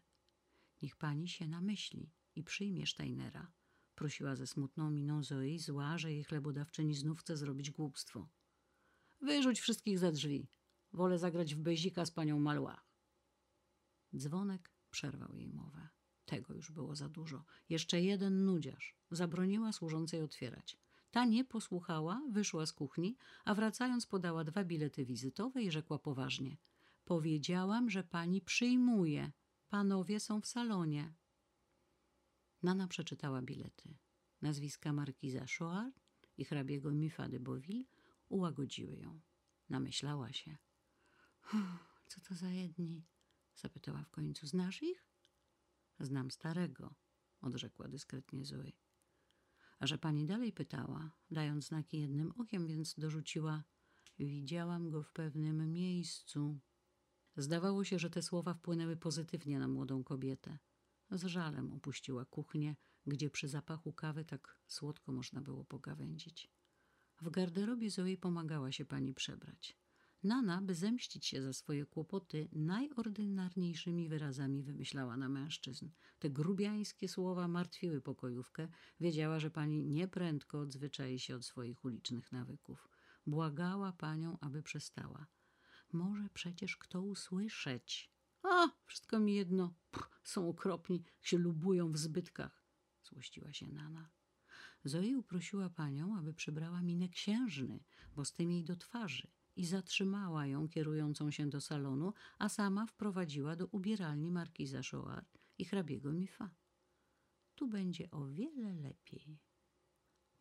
Niech 0.81 0.95
pani 0.95 1.27
się 1.27 1.47
namyśli 1.47 2.11
i 2.35 2.43
przyjmie 2.43 2.87
Steinera. 2.87 3.51
Prosiła 3.95 4.35
ze 4.35 4.47
smutną 4.47 4.91
miną 4.91 5.23
Zoe, 5.23 5.59
zła, 5.59 5.97
że 5.97 6.13
jej 6.13 6.23
chlebodawczyni 6.23 6.95
znów 6.95 7.19
chce 7.19 7.37
zrobić 7.37 7.71
głupstwo. 7.71 8.29
Wyrzuć 9.21 9.59
wszystkich 9.59 9.99
za 9.99 10.11
drzwi. 10.11 10.47
Wolę 10.93 11.19
zagrać 11.19 11.55
w 11.55 11.59
bezika 11.59 12.05
z 12.05 12.11
panią 12.11 12.39
Malła. 12.39 12.90
Dzwonek 14.15 14.71
przerwał 14.91 15.35
jej 15.35 15.49
mowę. 15.49 15.89
Tego 16.25 16.53
już 16.53 16.71
było 16.71 16.95
za 16.95 17.09
dużo. 17.09 17.43
Jeszcze 17.69 18.01
jeden 18.01 18.45
nudziarz. 18.45 18.95
Zabroniła 19.11 19.71
służącej 19.71 20.21
otwierać. 20.21 20.77
Ta 21.11 21.25
nie 21.25 21.45
posłuchała, 21.45 22.21
wyszła 22.29 22.65
z 22.65 22.73
kuchni, 22.73 23.17
a 23.45 23.55
wracając 23.55 24.05
podała 24.05 24.43
dwa 24.43 24.63
bilety 24.63 25.05
wizytowe 25.05 25.63
i 25.63 25.71
rzekła 25.71 25.99
poważnie. 25.99 26.57
Powiedziałam, 27.05 27.89
że 27.89 28.03
pani 28.03 28.41
przyjmuje. 28.41 29.31
Panowie 29.69 30.19
są 30.19 30.41
w 30.41 30.47
salonie. 30.47 31.13
Nana 32.63 32.87
przeczytała 32.87 33.41
bilety. 33.41 33.97
Nazwiska 34.41 34.93
markiza 34.93 35.45
Choart 35.57 36.01
i 36.37 36.45
hrabiego 36.45 36.91
Mifa 36.91 37.29
de 37.29 37.39
Boville 37.39 37.85
ułagodziły 38.29 38.97
ją. 38.97 39.19
Namyślała 39.69 40.33
się. 40.33 40.57
Co 42.07 42.21
to 42.21 42.35
za 42.35 42.49
jedni? 42.49 43.03
Zapytała 43.61 44.03
w 44.03 44.09
końcu. 44.09 44.47
Znasz 44.47 44.83
ich? 44.83 45.05
Znam 45.99 46.31
starego, 46.31 46.95
odrzekła 47.41 47.87
dyskretnie 47.87 48.45
Zoe. 48.45 48.71
A 49.79 49.87
że 49.87 49.97
pani 49.97 50.25
dalej 50.25 50.51
pytała, 50.53 51.11
dając 51.31 51.67
znaki 51.67 52.01
jednym 52.01 52.31
okiem, 52.31 52.67
więc 52.67 52.95
dorzuciła: 52.97 53.63
Widziałam 54.19 54.89
go 54.89 55.03
w 55.03 55.11
pewnym 55.11 55.73
miejscu. 55.73 56.59
Zdawało 57.37 57.83
się, 57.83 57.99
że 57.99 58.09
te 58.09 58.21
słowa 58.21 58.53
wpłynęły 58.53 58.97
pozytywnie 58.97 59.59
na 59.59 59.67
młodą 59.67 60.03
kobietę. 60.03 60.59
Z 61.11 61.23
żalem 61.23 61.73
opuściła 61.73 62.25
kuchnię, 62.25 62.75
gdzie 63.07 63.29
przy 63.29 63.47
zapachu 63.47 63.93
kawy 63.93 64.25
tak 64.25 64.59
słodko 64.67 65.11
można 65.11 65.41
było 65.41 65.65
pogawędzić. 65.65 66.51
W 67.21 67.29
garderobie 67.29 67.91
Zoe 67.91 68.17
pomagała 68.21 68.71
się 68.71 68.85
pani 68.85 69.13
przebrać. 69.13 69.80
Nana, 70.23 70.61
by 70.61 70.75
zemścić 70.75 71.25
się 71.25 71.41
za 71.41 71.53
swoje 71.53 71.85
kłopoty, 71.85 72.49
najordynarniejszymi 72.51 74.09
wyrazami 74.09 74.63
wymyślała 74.63 75.17
na 75.17 75.29
mężczyzn. 75.29 75.89
Te 76.19 76.29
grubiańskie 76.29 77.07
słowa 77.07 77.47
martwiły 77.47 78.01
pokojówkę. 78.01 78.67
Wiedziała, 78.99 79.39
że 79.39 79.51
pani 79.51 79.83
nieprędko 79.83 80.59
odzwyczai 80.59 81.19
się 81.19 81.35
od 81.35 81.45
swoich 81.45 81.85
ulicznych 81.85 82.31
nawyków. 82.31 82.87
Błagała 83.27 83.91
panią, 83.91 84.37
aby 84.41 84.63
przestała. 84.63 85.27
Może 85.93 86.29
przecież 86.33 86.77
kto 86.77 87.01
usłyszeć. 87.01 88.11
A, 88.43 88.69
wszystko 88.85 89.19
mi 89.19 89.35
jedno. 89.35 89.73
Są 90.23 90.49
okropni, 90.49 91.03
się 91.21 91.37
lubują 91.37 91.91
w 91.91 91.97
zbytkach. 91.97 92.65
Złościła 93.03 93.53
się 93.53 93.67
Nana. 93.67 94.09
Zoe 94.83 95.17
uprosiła 95.17 95.69
panią, 95.69 96.17
aby 96.17 96.33
przybrała 96.33 96.81
minę 96.81 97.09
księżny, 97.09 97.83
bo 98.15 98.25
z 98.25 98.33
tym 98.33 98.51
jej 98.51 98.63
do 98.63 98.75
twarzy 98.75 99.27
i 99.55 99.65
zatrzymała 99.65 100.47
ją 100.47 100.69
kierującą 100.69 101.31
się 101.31 101.49
do 101.49 101.61
salonu, 101.61 102.13
a 102.39 102.49
sama 102.49 102.85
wprowadziła 102.85 103.55
do 103.55 103.67
ubieralni 103.67 104.31
markiza 104.31 104.81
Choart 104.91 105.37
i 105.57 105.65
hrabiego 105.65 106.11
Mifa. 106.11 106.49
Tu 107.55 107.67
będzie 107.67 108.11
o 108.11 108.27
wiele 108.27 108.73
lepiej. 108.73 109.39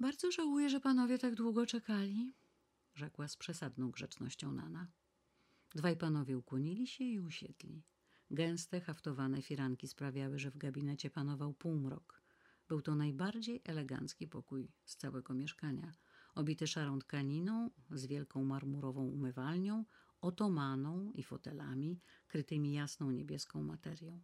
Bardzo 0.01 0.33
żałuję, 0.33 0.71
że 0.71 0.81
panowie 0.81 1.19
tak 1.19 1.35
długo 1.35 1.67
czekali, 1.67 2.35
rzekła 2.95 3.29
z 3.29 3.37
przesadną 3.37 3.91
grzecznością 3.91 4.53
Nana. 4.53 4.89
Dwaj 5.75 5.97
panowie 5.97 6.39
ukłonili 6.39 6.87
się 6.87 7.05
i 7.05 7.21
usiedli. 7.21 7.83
Gęste, 8.31 8.81
haftowane 8.81 9.43
firanki 9.43 9.89
sprawiały, 9.89 10.39
że 10.39 10.51
w 10.51 10.57
gabinecie 10.57 11.11
panował 11.11 11.55
półmrok. 11.55 12.23
Był 12.69 12.83
to 12.83 12.95
najbardziej 12.95 13.63
elegancki 13.65 14.29
pokój 14.29 14.73
z 14.85 14.97
całego 14.97 15.35
mieszkania, 15.35 15.93
obity 16.35 16.67
szarą 16.67 16.99
tkaniną, 16.99 17.71
z 17.91 18.07
wielką 18.07 18.45
marmurową 18.45 19.07
umywalnią, 19.07 19.85
otomaną 20.21 21.13
i 21.13 21.23
fotelami, 21.23 22.01
krytymi 22.29 22.73
jasną 22.73 23.11
niebieską 23.11 23.63
materią. 23.63 24.21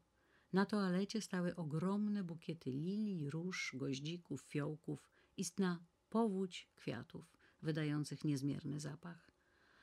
Na 0.52 0.66
toalecie 0.66 1.20
stały 1.20 1.56
ogromne 1.56 2.24
bukiety 2.24 2.70
lilii, 2.70 3.30
róż, 3.30 3.72
goździków, 3.74 4.42
fiołków, 4.42 5.10
istna 5.36 5.84
powódź 6.10 6.70
kwiatów, 6.74 7.36
wydających 7.62 8.24
niezmierny 8.24 8.80
zapach. 8.80 9.30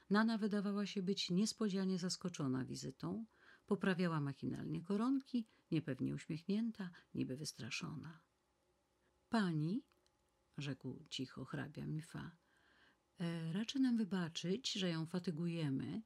Nana 0.09 0.37
wydawała 0.37 0.85
się 0.85 1.01
być 1.01 1.29
niespodzianie 1.29 1.99
zaskoczona 1.99 2.65
wizytą, 2.65 3.25
poprawiała 3.65 4.19
machinalnie 4.19 4.81
koronki, 4.81 5.47
niepewnie 5.71 6.15
uśmiechnięta, 6.15 6.89
niby 7.13 7.37
wystraszona. 7.37 8.19
Pani, 9.29 9.83
rzekł 10.57 11.05
cicho 11.09 11.45
hrabia 11.45 11.85
Mifa, 11.85 12.31
e, 13.19 13.53
raczy 13.53 13.79
nam 13.79 13.97
wybaczyć, 13.97 14.71
że 14.71 14.89
ją 14.89 15.05
fatygujemy. 15.05 16.01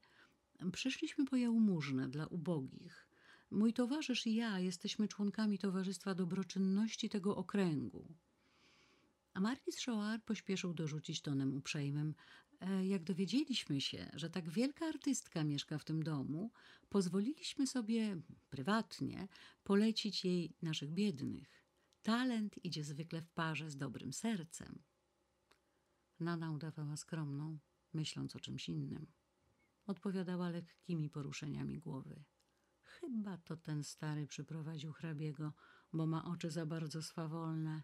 Przyszliśmy 0.71 1.25
po 1.25 1.35
jałmużnę 1.35 2.09
dla 2.09 2.27
ubogich. 2.27 3.07
Mój 3.51 3.73
towarzysz 3.73 4.27
i 4.27 4.35
ja 4.35 4.59
jesteśmy 4.59 5.07
członkami 5.07 5.59
Towarzystwa 5.59 6.15
Dobroczynności 6.15 7.09
tego 7.09 7.35
okręgu. 7.35 8.15
A 9.33 9.39
Markis 9.39 9.79
Shoar 9.79 10.23
pośpieszył 10.23 10.73
dorzucić 10.73 11.21
tonem 11.21 11.57
uprzejmym. 11.57 12.13
E, 12.59 12.85
jak 12.85 13.03
dowiedzieliśmy 13.03 13.81
się, 13.81 14.11
że 14.13 14.29
tak 14.29 14.49
wielka 14.49 14.85
artystka 14.85 15.43
mieszka 15.43 15.77
w 15.77 15.85
tym 15.85 16.03
domu, 16.03 16.51
pozwoliliśmy 16.89 17.67
sobie 17.67 18.21
prywatnie 18.49 19.27
polecić 19.63 20.25
jej 20.25 20.53
naszych 20.61 20.91
biednych. 20.91 21.56
Talent 22.07 22.65
idzie 22.65 22.83
zwykle 22.83 23.21
w 23.21 23.29
parze 23.29 23.69
z 23.69 23.77
dobrym 23.77 24.13
sercem. 24.13 24.83
Nana 26.19 26.51
udawała 26.51 26.97
skromną, 26.97 27.59
myśląc 27.93 28.35
o 28.35 28.39
czymś 28.39 28.69
innym. 28.69 29.07
Odpowiadała 29.85 30.49
lekkimi 30.49 31.09
poruszeniami 31.09 31.79
głowy. 31.79 32.23
Chyba 32.81 33.37
to 33.37 33.57
ten 33.57 33.83
stary 33.83 34.27
przyprowadził 34.27 34.93
hrabiego, 34.93 35.53
bo 35.93 36.05
ma 36.05 36.25
oczy 36.25 36.51
za 36.51 36.65
bardzo 36.65 37.01
swawolne. 37.01 37.83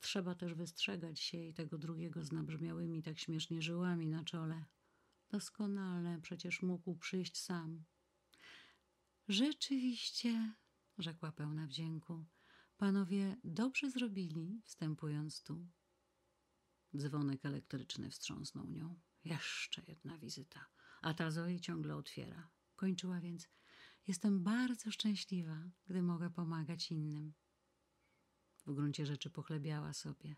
Trzeba 0.00 0.34
też 0.34 0.54
wystrzegać 0.54 1.20
się 1.20 1.44
i 1.44 1.54
tego 1.54 1.78
drugiego 1.78 2.24
z 2.24 2.32
nabrzmiałymi 2.32 3.02
tak 3.02 3.18
śmiesznie 3.18 3.62
żyłami 3.62 4.06
na 4.06 4.24
czole. 4.24 4.64
Doskonale, 5.30 6.20
przecież 6.22 6.62
mógł 6.62 6.96
przyjść 6.96 7.38
sam. 7.38 7.84
Rzeczywiście, 9.28 10.54
rzekła 10.98 11.32
pełna 11.32 11.66
wdzięku, 11.66 12.24
panowie 12.80 13.36
dobrze 13.44 13.90
zrobili, 13.90 14.62
wstępując 14.64 15.42
tu. 15.42 15.66
Dzwonek 16.96 17.46
elektryczny 17.46 18.10
wstrząsnął 18.10 18.70
nią. 18.70 19.00
Jeszcze 19.24 19.82
jedna 19.88 20.18
wizyta, 20.18 20.66
a 21.02 21.14
ta 21.14 21.30
Zoe 21.30 21.60
ciągle 21.60 21.96
otwiera. 21.96 22.50
Kończyła 22.76 23.20
więc. 23.20 23.48
Jestem 24.06 24.42
bardzo 24.42 24.90
szczęśliwa, 24.90 25.70
gdy 25.86 26.02
mogę 26.02 26.30
pomagać 26.30 26.90
innym. 26.90 27.32
W 28.66 28.74
gruncie 28.74 29.06
rzeczy 29.06 29.30
pochlebiała 29.30 29.92
sobie. 29.92 30.36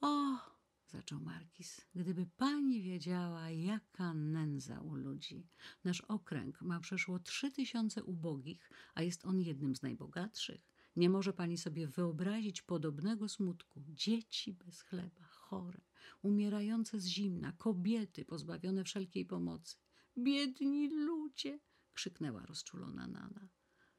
O, 0.00 0.38
zaczął 0.86 1.20
Markis, 1.20 1.80
gdyby 1.94 2.26
pani 2.26 2.82
wiedziała, 2.82 3.50
jaka 3.50 4.14
nędza 4.14 4.80
u 4.80 4.94
ludzi. 4.94 5.48
Nasz 5.84 6.00
okręg 6.00 6.62
ma 6.62 6.80
przeszło 6.80 7.18
trzy 7.18 7.50
tysiące 7.52 8.04
ubogich, 8.04 8.70
a 8.94 9.02
jest 9.02 9.24
on 9.24 9.40
jednym 9.40 9.76
z 9.76 9.82
najbogatszych. 9.82 10.69
Nie 10.96 11.10
może 11.10 11.32
pani 11.32 11.58
sobie 11.58 11.86
wyobrazić 11.86 12.62
podobnego 12.62 13.28
smutku. 13.28 13.82
Dzieci 13.88 14.52
bez 14.52 14.82
chleba, 14.82 15.24
chore, 15.24 15.80
umierające 16.22 17.00
z 17.00 17.06
zimna, 17.06 17.52
kobiety 17.52 18.24
pozbawione 18.24 18.84
wszelkiej 18.84 19.26
pomocy. 19.26 19.76
Biedni 20.18 20.88
ludzie! 20.88 21.60
krzyknęła 21.92 22.46
rozczulona 22.46 23.06
Nana. 23.06 23.48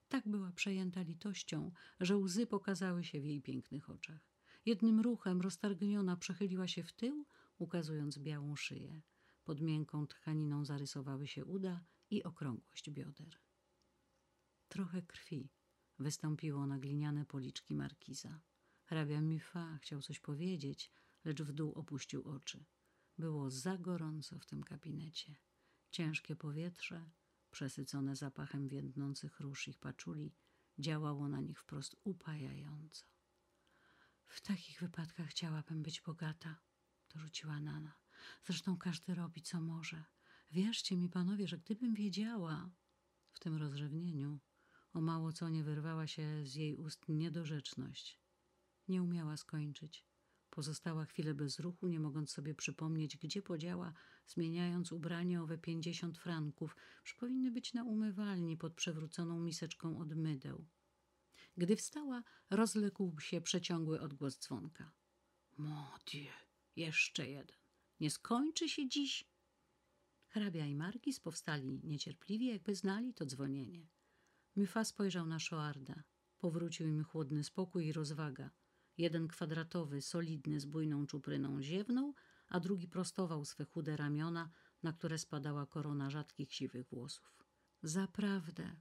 Tak 0.09 0.27
była 0.27 0.51
przejęta 0.51 1.01
litością, 1.01 1.71
że 1.99 2.17
łzy 2.17 2.47
pokazały 2.47 3.03
się 3.03 3.21
w 3.21 3.25
jej 3.25 3.41
pięknych 3.41 3.89
oczach. 3.89 4.31
Jednym 4.65 4.99
ruchem 4.99 5.41
roztargniona 5.41 6.17
przechyliła 6.17 6.67
się 6.67 6.83
w 6.83 6.93
tył, 6.93 7.25
ukazując 7.57 8.17
białą 8.17 8.55
szyję. 8.55 9.01
Pod 9.43 9.61
miękką 9.61 10.07
tkaniną 10.07 10.65
zarysowały 10.65 11.27
się 11.27 11.45
uda 11.45 11.83
i 12.09 12.23
okrągłość 12.23 12.89
bioder. 12.89 13.37
Trochę 14.67 15.01
krwi 15.01 15.49
wystąpiło 16.01 16.67
na 16.67 16.79
gliniane 16.79 17.25
policzki 17.25 17.75
markiza. 17.75 18.41
Hrabia 18.83 19.21
Mifa 19.21 19.77
chciał 19.77 20.01
coś 20.01 20.19
powiedzieć, 20.19 20.91
lecz 21.25 21.41
w 21.41 21.53
dół 21.53 21.71
opuścił 21.71 22.23
oczy. 22.23 22.65
Było 23.17 23.51
za 23.51 23.77
gorąco 23.77 24.39
w 24.39 24.45
tym 24.45 24.63
kabinecie. 24.63 25.35
Ciężkie 25.91 26.35
powietrze 26.35 27.09
przesycone 27.51 28.15
zapachem 28.15 28.67
więdnących 28.67 29.39
róż 29.39 29.67
ich 29.67 29.77
paczuli, 29.77 30.35
działało 30.79 31.27
na 31.27 31.41
nich 31.41 31.59
wprost 31.59 31.95
upajająco. 32.03 33.05
W 34.27 34.41
takich 34.41 34.79
wypadkach 34.79 35.27
chciałabym 35.27 35.83
być 35.83 36.01
bogata, 36.01 36.59
dorzuciła 37.13 37.59
Nana. 37.59 37.93
Zresztą 38.43 38.77
każdy 38.77 39.15
robi, 39.15 39.41
co 39.41 39.61
może. 39.61 40.03
Wierzcie 40.51 40.97
mi, 40.97 41.09
panowie, 41.09 41.47
że 41.47 41.57
gdybym 41.57 41.93
wiedziała 41.93 42.69
w 43.31 43.39
tym 43.39 43.55
rozrzewnieniu, 43.55 44.39
o 44.93 45.01
mało 45.01 45.33
co 45.33 45.49
nie 45.49 45.63
wyrwała 45.63 46.07
się 46.07 46.45
z 46.45 46.55
jej 46.55 46.75
ust 46.75 47.09
niedorzeczność. 47.09 48.19
Nie 48.87 49.03
umiała 49.03 49.37
skończyć. 49.37 50.05
Pozostała 50.49 51.05
chwilę 51.05 51.33
bez 51.33 51.59
ruchu, 51.59 51.87
nie 51.87 51.99
mogąc 51.99 52.31
sobie 52.31 52.55
przypomnieć, 52.55 53.17
gdzie 53.17 53.41
podziała, 53.41 53.93
zmieniając 54.27 54.91
ubranie 54.91 55.41
owe 55.41 55.57
pięćdziesiąt 55.57 56.17
franków, 56.17 56.75
że 57.03 57.15
powinny 57.15 57.51
być 57.51 57.73
na 57.73 57.83
umywalni 57.83 58.57
pod 58.57 58.73
przewróconą 58.73 59.39
miseczką 59.39 59.99
od 59.99 60.15
mydeł. 60.15 60.65
Gdy 61.57 61.75
wstała, 61.75 62.23
rozległ 62.49 63.19
się 63.19 63.41
przeciągły 63.41 64.01
odgłos 64.01 64.39
dzwonka. 64.39 64.91
Mon 65.57 65.99
Dieu, 66.11 66.33
jeszcze 66.75 67.29
jeden. 67.29 67.57
Nie 67.99 68.11
skończy 68.11 68.69
się 68.69 68.89
dziś? 68.89 69.25
Hrabia 70.27 70.65
i 70.65 70.75
Markis 70.75 71.19
powstali 71.19 71.79
niecierpliwie, 71.83 72.51
jakby 72.51 72.75
znali 72.75 73.13
to 73.13 73.25
dzwonienie. 73.25 73.87
Myfa 74.55 74.85
spojrzał 74.85 75.25
na 75.25 75.39
Szoarda. 75.39 76.03
Powrócił 76.37 76.87
im 76.87 77.03
chłodny 77.03 77.43
spokój 77.43 77.87
i 77.87 77.93
rozwaga. 77.93 78.51
Jeden 78.97 79.27
kwadratowy, 79.27 80.01
solidny, 80.01 80.59
z 80.59 80.65
bujną 80.65 81.07
czupryną 81.07 81.61
ziewnął, 81.61 82.13
a 82.47 82.59
drugi 82.59 82.87
prostował 82.87 83.45
swe 83.45 83.65
chude 83.65 83.97
ramiona, 83.97 84.49
na 84.83 84.93
które 84.93 85.17
spadała 85.17 85.65
korona 85.65 86.09
rzadkich 86.09 86.53
siwych 86.53 86.87
włosów. 86.87 87.45
Zaprawdę, 87.83 88.75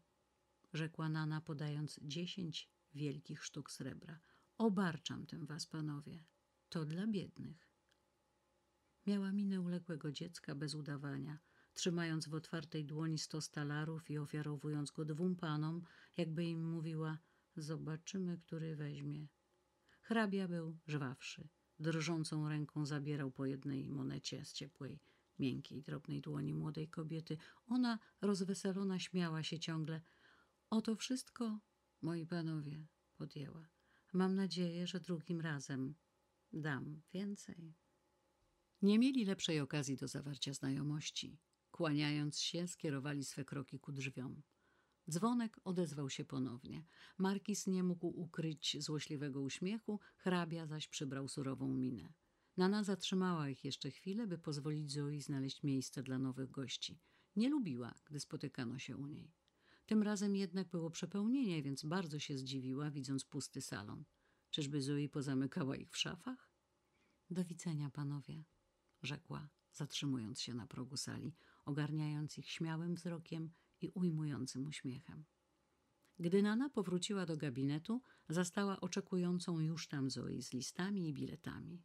rzekła 0.72 1.08
Nana, 1.08 1.40
podając 1.40 2.00
dziesięć 2.02 2.70
wielkich 2.94 3.44
sztuk 3.44 3.70
srebra. 3.70 4.20
Obarczam 4.58 5.26
tym 5.26 5.46
was, 5.46 5.66
panowie. 5.66 6.24
To 6.68 6.84
dla 6.84 7.06
biednych. 7.06 7.70
Miała 9.06 9.32
minę 9.32 9.60
uległego 9.60 10.12
dziecka 10.12 10.54
bez 10.54 10.74
udawania, 10.74 11.38
trzymając 11.74 12.28
w 12.28 12.34
otwartej 12.34 12.84
dłoni 12.84 13.18
sto 13.18 13.38
talarów 13.52 14.10
i 14.10 14.18
ofiarowując 14.18 14.90
go 14.90 15.04
dwóm 15.04 15.36
panom, 15.36 15.82
jakby 16.16 16.44
im 16.44 16.70
mówiła: 16.70 17.18
Zobaczymy, 17.56 18.38
który 18.38 18.76
weźmie. 18.76 19.28
Hrabia 20.00 20.48
był 20.48 20.78
żwawszy. 20.86 21.48
Drżącą 21.78 22.48
ręką 22.48 22.86
zabierał 22.86 23.30
po 23.30 23.46
jednej 23.46 23.88
monecie 23.88 24.44
z 24.44 24.52
ciepłej, 24.52 25.00
miękkiej, 25.38 25.82
drobnej 25.82 26.20
dłoni 26.20 26.54
młodej 26.54 26.88
kobiety. 26.88 27.36
Ona, 27.66 27.98
rozweselona, 28.20 28.98
śmiała 28.98 29.42
się 29.42 29.58
ciągle. 29.58 30.00
Oto 30.70 30.96
wszystko, 30.96 31.60
moi 32.02 32.26
panowie, 32.26 32.86
podjęła. 33.16 33.68
Mam 34.12 34.34
nadzieję, 34.34 34.86
że 34.86 35.00
drugim 35.00 35.40
razem 35.40 35.94
dam 36.52 37.02
więcej. 37.12 37.74
Nie 38.82 38.98
mieli 38.98 39.24
lepszej 39.24 39.60
okazji 39.60 39.96
do 39.96 40.08
zawarcia 40.08 40.52
znajomości. 40.52 41.38
Kłaniając 41.80 42.38
się, 42.38 42.68
skierowali 42.68 43.24
swe 43.24 43.44
kroki 43.44 43.78
ku 43.78 43.92
drzwiom. 43.92 44.42
Dzwonek 45.10 45.60
odezwał 45.64 46.10
się 46.10 46.24
ponownie. 46.24 46.84
Markis 47.18 47.66
nie 47.66 47.82
mógł 47.82 48.06
ukryć 48.06 48.76
złośliwego 48.78 49.40
uśmiechu, 49.40 50.00
hrabia 50.16 50.66
zaś 50.66 50.88
przybrał 50.88 51.28
surową 51.28 51.68
minę. 51.68 52.12
Nana 52.56 52.84
zatrzymała 52.84 53.48
ich 53.48 53.64
jeszcze 53.64 53.90
chwilę, 53.90 54.26
by 54.26 54.38
pozwolić 54.38 54.92
Zoi 54.92 55.20
znaleźć 55.20 55.62
miejsce 55.62 56.02
dla 56.02 56.18
nowych 56.18 56.50
gości. 56.50 57.00
Nie 57.36 57.48
lubiła, 57.48 57.94
gdy 58.04 58.20
spotykano 58.20 58.78
się 58.78 58.96
u 58.96 59.06
niej. 59.06 59.32
Tym 59.86 60.02
razem 60.02 60.36
jednak 60.36 60.68
było 60.68 60.90
przepełnienie, 60.90 61.62
więc 61.62 61.84
bardzo 61.84 62.18
się 62.18 62.38
zdziwiła, 62.38 62.90
widząc 62.90 63.24
pusty 63.24 63.60
salon. 63.60 64.04
Czyżby 64.50 64.82
Zoi 64.82 65.08
pozamykała 65.08 65.76
ich 65.76 65.90
w 65.90 65.96
szafach? 65.96 66.52
Do 67.30 67.44
widzenia, 67.44 67.90
panowie, 67.90 68.44
rzekła, 69.02 69.48
zatrzymując 69.72 70.40
się 70.40 70.54
na 70.54 70.66
progu 70.66 70.96
sali, 70.96 71.34
ogarniając 71.64 72.38
ich 72.38 72.50
śmiałym 72.50 72.94
wzrokiem 72.94 73.50
i 73.80 73.90
ujmującym 73.94 74.66
uśmiechem. 74.66 75.24
Gdy 76.18 76.42
Nana 76.42 76.70
powróciła 76.70 77.26
do 77.26 77.36
gabinetu, 77.36 78.02
zastała 78.28 78.80
oczekującą 78.80 79.60
już 79.60 79.88
tam 79.88 80.10
Zoi 80.10 80.42
z 80.42 80.52
listami 80.52 81.08
i 81.08 81.12
biletami. 81.12 81.82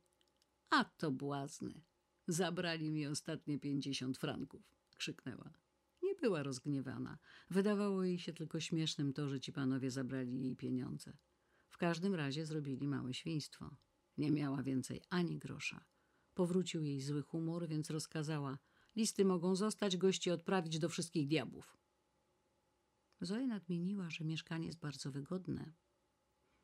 A 0.70 0.84
to 0.84 1.12
błazny! 1.12 1.82
Zabrali 2.28 2.92
mi 2.92 3.08
ostatnie 3.08 3.60
pięćdziesiąt 3.60 4.18
franków, 4.18 4.76
krzyknęła. 4.96 5.54
Nie 6.04 6.16
była 6.16 6.44
rozgniewana. 6.44 7.18
Wydawało 7.50 8.04
jej 8.04 8.20
się 8.20 8.34
tylko 8.34 8.60
śmiesznym 8.60 9.14
to, 9.14 9.30
że 9.30 9.40
ci 9.40 9.54
panowie 9.54 9.92
zabrali 9.92 10.42
jej 10.42 10.56
pieniądze. 10.56 11.18
W 11.70 11.78
każdym 11.78 12.16
razie 12.16 12.46
zrobili 12.46 12.88
małe 12.88 13.14
świństwo. 13.14 13.76
Nie 14.18 14.32
miała 14.32 14.64
więcej 14.64 15.02
ani 15.10 15.38
grosza. 15.38 15.86
Powrócił 16.34 16.84
jej 16.84 17.02
zły 17.02 17.22
humor, 17.22 17.68
więc 17.68 17.90
rozkazała: 17.90 18.58
Listy 18.96 19.26
mogą 19.26 19.56
zostać, 19.56 19.98
gości 19.98 20.32
odprawić 20.32 20.80
do 20.80 20.90
wszystkich 20.90 21.28
diabłów. 21.28 21.78
Zoe 23.22 23.48
nadmieniła, 23.48 24.10
że 24.10 24.26
mieszkanie 24.26 24.68
jest 24.68 24.80
bardzo 24.80 25.12
wygodne. 25.12 25.74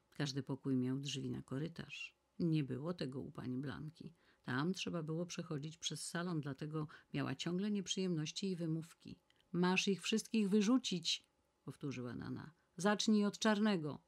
Każdy 0.09 0.43
pokój 0.43 0.77
miał 0.77 0.99
drzwi 0.99 1.29
na 1.29 1.41
korytarz. 1.41 2.15
Nie 2.39 2.63
było 2.63 2.93
tego 2.93 3.21
u 3.21 3.31
pani 3.31 3.57
Blanki. 3.57 4.13
Tam 4.43 4.73
trzeba 4.73 5.03
było 5.03 5.25
przechodzić 5.25 5.77
przez 5.77 6.07
salon, 6.07 6.41
dlatego 6.41 6.87
miała 7.13 7.35
ciągle 7.35 7.71
nieprzyjemności 7.71 8.51
i 8.51 8.55
wymówki. 8.55 9.19
Masz 9.51 9.87
ich 9.87 10.01
wszystkich 10.01 10.49
wyrzucić, 10.49 11.25
powtórzyła 11.63 12.13
Nana. 12.13 12.51
Zacznij 12.77 13.25
od 13.25 13.39
czarnego. 13.39 14.01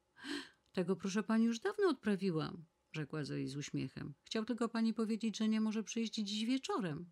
Tego 0.72 0.96
proszę 0.96 1.24
pani 1.24 1.46
już 1.46 1.60
dawno 1.60 1.90
odprawiłam, 1.90 2.66
rzekła 2.92 3.24
Zoe 3.24 3.48
z 3.48 3.56
uśmiechem. 3.56 4.14
Chciał 4.24 4.46
tylko 4.46 4.70
pani 4.70 4.94
powiedzieć, 4.94 5.38
że 5.38 5.48
nie 5.48 5.62
może 5.62 5.84
przyjść 5.84 6.14
dziś 6.14 6.46
wieczorem. 6.46 7.12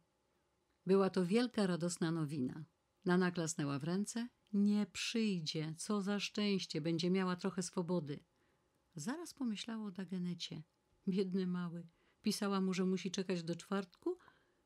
Była 0.85 1.09
to 1.09 1.25
wielka, 1.25 1.67
radosna 1.67 2.11
nowina. 2.11 2.65
Nana 3.05 3.31
klasnęła 3.31 3.79
w 3.79 3.83
ręce. 3.83 4.27
Nie 4.53 4.85
przyjdzie, 4.93 5.73
co 5.77 6.01
za 6.01 6.19
szczęście, 6.19 6.81
będzie 6.81 7.09
miała 7.09 7.35
trochę 7.35 7.63
swobody. 7.63 8.19
Zaraz 8.95 9.33
pomyślała 9.33 9.85
o 9.85 9.91
Dagenecie. 9.91 10.63
Biedny 11.07 11.47
mały. 11.47 11.87
Pisała 12.21 12.61
mu, 12.61 12.73
że 12.73 12.85
musi 12.85 13.11
czekać 13.11 13.43
do 13.43 13.55
czwartku. 13.55 14.17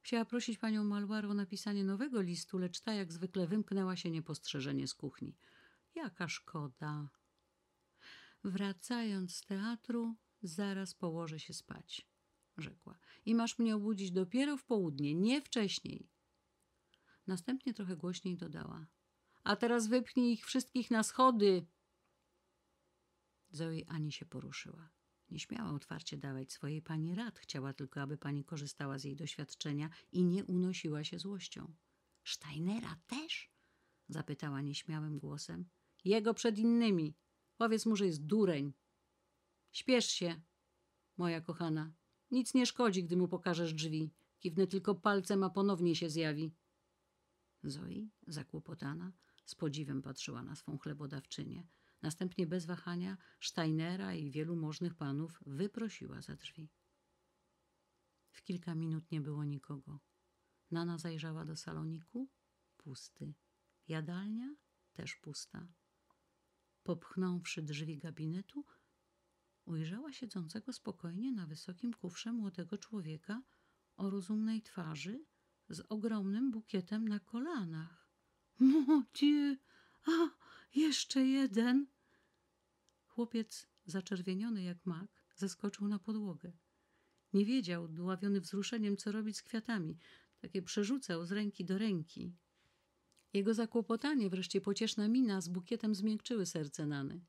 Chciała 0.02 0.26
prosić 0.26 0.58
panią 0.58 0.84
Malwar 0.84 1.26
o 1.26 1.34
napisanie 1.34 1.84
nowego 1.84 2.22
listu, 2.22 2.58
lecz 2.58 2.82
ta 2.82 2.94
jak 2.94 3.14
zwykle 3.14 3.48
wymknęła 3.48 3.96
się 3.96 4.12
niepostrzeżenie 4.12 4.88
z 4.88 4.94
kuchni. 4.94 5.36
Jaka 5.96 6.28
szkoda. 6.28 7.10
Wracając 8.44 9.36
z 9.36 9.42
teatru, 9.42 10.16
zaraz 10.42 10.94
położę 10.94 11.40
się 11.40 11.54
spać, 11.54 12.08
rzekła. 12.58 12.98
I 13.26 13.36
masz 13.36 13.60
mnie 13.60 13.76
obudzić 13.76 14.12
dopiero 14.12 14.58
w 14.58 14.66
południe, 14.66 15.16
nie 15.16 15.42
wcześniej. 15.42 16.10
Następnie 17.28 17.74
trochę 17.74 17.96
głośniej 17.98 18.38
dodała. 18.38 18.88
A 19.44 19.56
teraz 19.56 19.88
wypchnij 19.88 20.34
ich 20.34 20.46
wszystkich 20.46 20.92
na 20.92 21.04
schody. 21.04 21.66
Zoe 23.50 23.82
ani 23.88 24.12
się 24.12 24.26
poruszyła. 24.26 24.90
Nie 25.30 25.40
śmiała 25.40 25.72
otwarcie 25.72 26.18
dawać 26.18 26.52
swojej 26.52 26.82
pani 26.82 27.16
rad. 27.16 27.40
Chciała 27.40 27.74
tylko, 27.74 28.02
aby 28.02 28.18
pani 28.18 28.46
korzystała 28.46 29.00
z 29.00 29.04
jej 29.04 29.16
doświadczenia 29.16 29.90
i 30.12 30.24
nie 30.24 30.46
unosiła 30.46 31.04
się 31.04 31.20
złością. 31.20 31.74
Steinera 32.24 32.96
też? 33.08 33.52
Zapytała 34.08 34.62
nieśmiałym 34.62 35.20
głosem. 35.20 35.70
Jego 36.04 36.34
przed 36.34 36.60
innymi. 36.60 37.16
Powiedz 37.58 37.86
mu, 37.86 37.96
że 37.96 38.06
jest 38.06 38.26
dureń. 38.26 38.74
Śpiesz 39.72 40.06
się, 40.06 40.42
moja 41.18 41.42
kochana. 41.42 41.94
Nic 42.36 42.54
nie 42.54 42.66
szkodzi, 42.66 43.04
gdy 43.04 43.18
mu 43.18 43.28
pokażesz 43.28 43.74
drzwi. 43.74 44.14
Kiwnę 44.40 44.68
tylko 44.68 44.96
palcem, 44.96 45.44
a 45.44 45.50
ponownie 45.50 45.96
się 45.96 46.10
zjawi. 46.10 46.52
Zoi, 47.64 48.10
zakłopotana, 48.28 49.14
z 49.46 49.56
podziwem 49.56 50.02
patrzyła 50.02 50.44
na 50.44 50.56
swą 50.56 50.78
chlebodawczynię. 50.78 51.68
Następnie 52.02 52.48
bez 52.48 52.66
wahania 52.66 53.18
Steinera 53.40 54.14
i 54.14 54.32
wielu 54.32 54.56
możnych 54.56 54.96
panów 54.96 55.40
wyprosiła 55.46 56.22
za 56.22 56.36
drzwi. 56.36 56.70
W 58.32 58.44
kilka 58.44 58.76
minut 58.76 59.12
nie 59.12 59.22
było 59.22 59.44
nikogo. 59.44 60.00
Nana 60.72 60.98
zajrzała 60.98 61.46
do 61.46 61.56
saloniku. 61.56 62.30
Pusty. 62.78 63.34
Jadalnia 63.88 64.56
też 64.94 65.16
pusta. 65.16 65.68
Popchnąwszy 66.84 67.62
drzwi 67.62 67.98
gabinetu, 67.98 68.66
ujrzała 69.66 70.14
siedzącego 70.14 70.74
spokojnie 70.74 71.32
na 71.32 71.46
wysokim 71.46 71.94
kufrze 71.94 72.32
młodego 72.32 72.78
człowieka 72.78 73.42
o 73.98 74.10
rozumnej 74.10 74.62
twarzy 74.62 75.26
z 75.70 75.80
ogromnym 75.90 76.52
bukietem 76.52 77.08
na 77.08 77.20
kolanach. 77.20 78.10
Mon 78.60 79.06
Dieu! 79.20 79.56
A, 80.06 80.30
jeszcze 80.76 81.26
jeden! 81.26 81.88
Chłopiec, 83.08 83.68
zaczerwieniony 83.86 84.64
jak 84.64 84.86
mak, 84.86 85.24
zeskoczył 85.36 85.88
na 85.88 86.00
podłogę. 86.00 86.52
Nie 87.34 87.46
wiedział, 87.46 87.88
dławiony 87.88 88.42
wzruszeniem, 88.42 88.98
co 88.98 89.12
robić 89.12 89.38
z 89.38 89.44
kwiatami. 89.44 89.98
Takie 90.40 90.62
przerzucał 90.62 91.26
z 91.26 91.32
ręki 91.32 91.66
do 91.66 91.78
ręki. 91.78 92.34
Jego 93.34 93.54
zakłopotanie, 93.54 94.30
wreszcie 94.30 94.62
pocieszna 94.62 95.08
mina 95.08 95.42
z 95.42 95.48
bukietem 95.48 95.96
zmiękczyły 95.96 96.46
serce 96.46 96.86
Nany. 96.86 97.22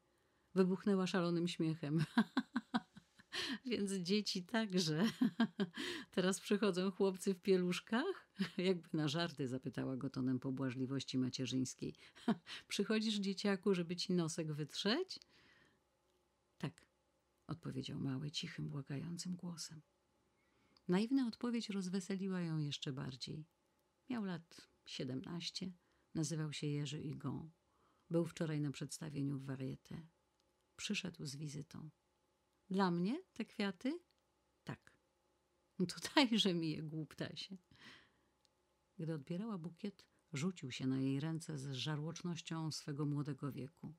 Wybuchnęła 0.57 1.07
szalonym 1.07 1.49
śmiechem. 1.49 2.05
Więc 3.67 3.93
dzieci 3.93 4.45
także. 4.45 5.05
Teraz 6.15 6.41
przychodzą 6.41 6.91
chłopcy 6.91 7.35
w 7.35 7.41
pieluszkach? 7.41 8.29
Jakby 8.59 8.89
na 8.93 9.09
żarty 9.09 9.49
zapytała 9.49 9.97
go 9.97 10.11
tonem 10.11 10.41
pobłażliwości 10.41 11.19
macierzyńskiej. 11.19 11.95
Przychodzisz, 12.69 13.15
dzieciaku, 13.15 13.75
żeby 13.75 13.97
ci 13.97 14.13
nosek 14.13 14.53
wytrzeć? 14.53 15.21
Tak, 16.59 16.87
odpowiedział 17.47 18.01
mały, 18.01 18.31
cichym, 18.31 18.69
błagającym 18.69 19.37
głosem. 19.37 19.83
Naiwna 20.89 21.27
odpowiedź 21.27 21.71
rozweseliła 21.71 22.41
ją 22.41 22.59
jeszcze 22.59 22.93
bardziej. 22.93 23.47
Miał 24.11 24.25
lat 24.25 24.69
siedemnaście, 24.87 25.73
nazywał 26.15 26.53
się 26.53 26.67
Jerzy 26.67 27.01
Igon. 27.01 27.51
Był 28.11 28.27
wczoraj 28.27 28.61
na 28.61 28.71
przedstawieniu 28.71 29.39
w 29.39 29.47
Varieté. 29.47 30.16
Przyszedł 30.77 31.27
z 31.27 31.37
wizytą. 31.37 31.91
Dla 32.71 32.91
mnie 32.91 33.23
te 33.33 33.45
kwiaty? 33.45 34.01
Tak. 34.65 34.93
To 35.79 35.97
dajże 36.15 36.55
mi 36.55 36.71
je, 36.71 36.83
głuptasie. 36.83 37.57
Gdy 38.99 39.15
odbierała 39.15 39.59
bukiet, 39.59 40.07
rzucił 40.33 40.71
się 40.71 40.87
na 40.87 41.01
jej 41.01 41.21
ręce 41.21 41.59
z 41.59 41.73
żarłocznością 41.73 42.73
swego 42.73 43.07
młodego 43.07 43.53
wieku. 43.53 43.95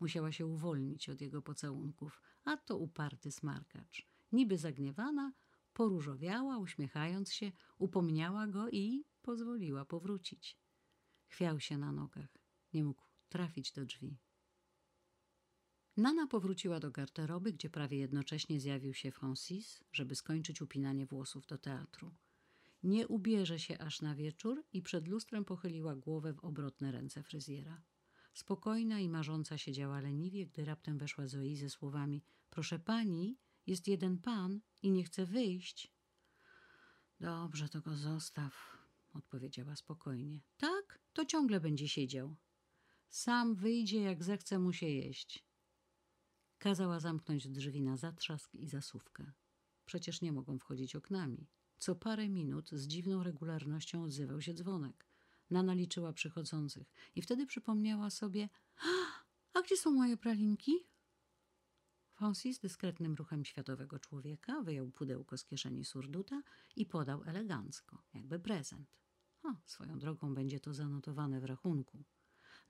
Musiała 0.00 0.32
się 0.32 0.46
uwolnić 0.46 1.08
od 1.08 1.20
jego 1.20 1.42
pocałunków, 1.42 2.22
a 2.44 2.56
to 2.56 2.76
uparty 2.76 3.32
smarkacz. 3.32 4.08
Niby 4.32 4.58
zagniewana, 4.58 5.32
poróżowiała, 5.72 6.58
uśmiechając 6.58 7.32
się, 7.32 7.52
upomniała 7.78 8.46
go 8.46 8.70
i 8.70 9.04
pozwoliła 9.22 9.84
powrócić. 9.84 10.58
Chwiał 11.28 11.60
się 11.60 11.78
na 11.78 11.92
nogach. 11.92 12.38
Nie 12.72 12.84
mógł 12.84 13.02
trafić 13.28 13.72
do 13.72 13.84
drzwi. 13.84 14.18
Nana 15.96 16.26
powróciła 16.26 16.80
do 16.80 16.90
garderoby, 16.90 17.52
gdzie 17.52 17.70
prawie 17.70 17.98
jednocześnie 17.98 18.60
zjawił 18.60 18.94
się 18.94 19.10
Francis, 19.10 19.84
żeby 19.92 20.14
skończyć 20.14 20.62
upinanie 20.62 21.06
włosów 21.06 21.46
do 21.46 21.58
teatru. 21.58 22.14
Nie 22.82 23.08
ubierze 23.08 23.58
się 23.58 23.78
aż 23.78 24.00
na 24.00 24.14
wieczór 24.14 24.64
i 24.72 24.82
przed 24.82 25.08
lustrem 25.08 25.44
pochyliła 25.44 25.96
głowę 25.96 26.32
w 26.32 26.44
obrotne 26.44 26.92
ręce 26.92 27.22
fryzjera. 27.22 27.82
Spokojna 28.34 29.00
i 29.00 29.08
marząca 29.08 29.58
siedziała 29.58 30.00
leniwie, 30.00 30.46
gdy 30.46 30.64
raptem 30.64 30.98
weszła 30.98 31.28
Zoe 31.28 31.56
ze 31.56 31.70
słowami 31.70 32.22
Proszę 32.50 32.78
pani, 32.78 33.38
jest 33.66 33.88
jeden 33.88 34.18
pan 34.18 34.60
i 34.82 34.90
nie 34.90 35.04
chce 35.04 35.26
wyjść. 35.26 35.92
Dobrze, 37.20 37.68
to 37.68 37.80
go 37.80 37.96
zostaw, 37.96 38.78
odpowiedziała 39.12 39.76
spokojnie. 39.76 40.40
Tak, 40.56 41.00
to 41.12 41.24
ciągle 41.24 41.60
będzie 41.60 41.88
siedział. 41.88 42.36
Sam 43.10 43.54
wyjdzie, 43.54 44.00
jak 44.00 44.24
zechce 44.24 44.58
mu 44.58 44.72
się 44.72 44.88
jeść. 44.88 45.51
Kazała 46.62 47.00
zamknąć 47.00 47.48
drzwi 47.48 47.82
na 47.82 47.96
zatrzask 47.96 48.54
i 48.54 48.68
zasówkę. 48.68 49.32
Przecież 49.84 50.20
nie 50.20 50.32
mogą 50.32 50.58
wchodzić 50.58 50.96
oknami. 50.96 51.46
Co 51.78 51.94
parę 51.94 52.28
minut 52.28 52.70
z 52.70 52.86
dziwną 52.86 53.22
regularnością 53.22 54.02
odzywał 54.02 54.40
się 54.40 54.54
dzwonek. 54.54 55.06
Nana 55.50 55.74
liczyła 55.74 56.12
przychodzących 56.12 56.92
i 57.14 57.22
wtedy 57.22 57.46
przypomniała 57.46 58.10
sobie 58.10 58.48
A 59.52 59.62
gdzie 59.62 59.76
są 59.76 59.90
moje 59.90 60.16
pralinki? 60.16 60.72
Francis 62.12 62.58
dyskretnym 62.58 63.14
ruchem 63.14 63.44
światowego 63.44 63.98
człowieka 63.98 64.62
wyjął 64.62 64.90
pudełko 64.90 65.38
z 65.38 65.44
kieszeni 65.44 65.84
surduta 65.84 66.42
i 66.76 66.86
podał 66.86 67.22
elegancko, 67.24 68.02
jakby 68.14 68.40
prezent. 68.40 68.98
O, 69.42 69.54
swoją 69.66 69.98
drogą 69.98 70.34
będzie 70.34 70.60
to 70.60 70.74
zanotowane 70.74 71.40
w 71.40 71.44
rachunku. 71.44 72.04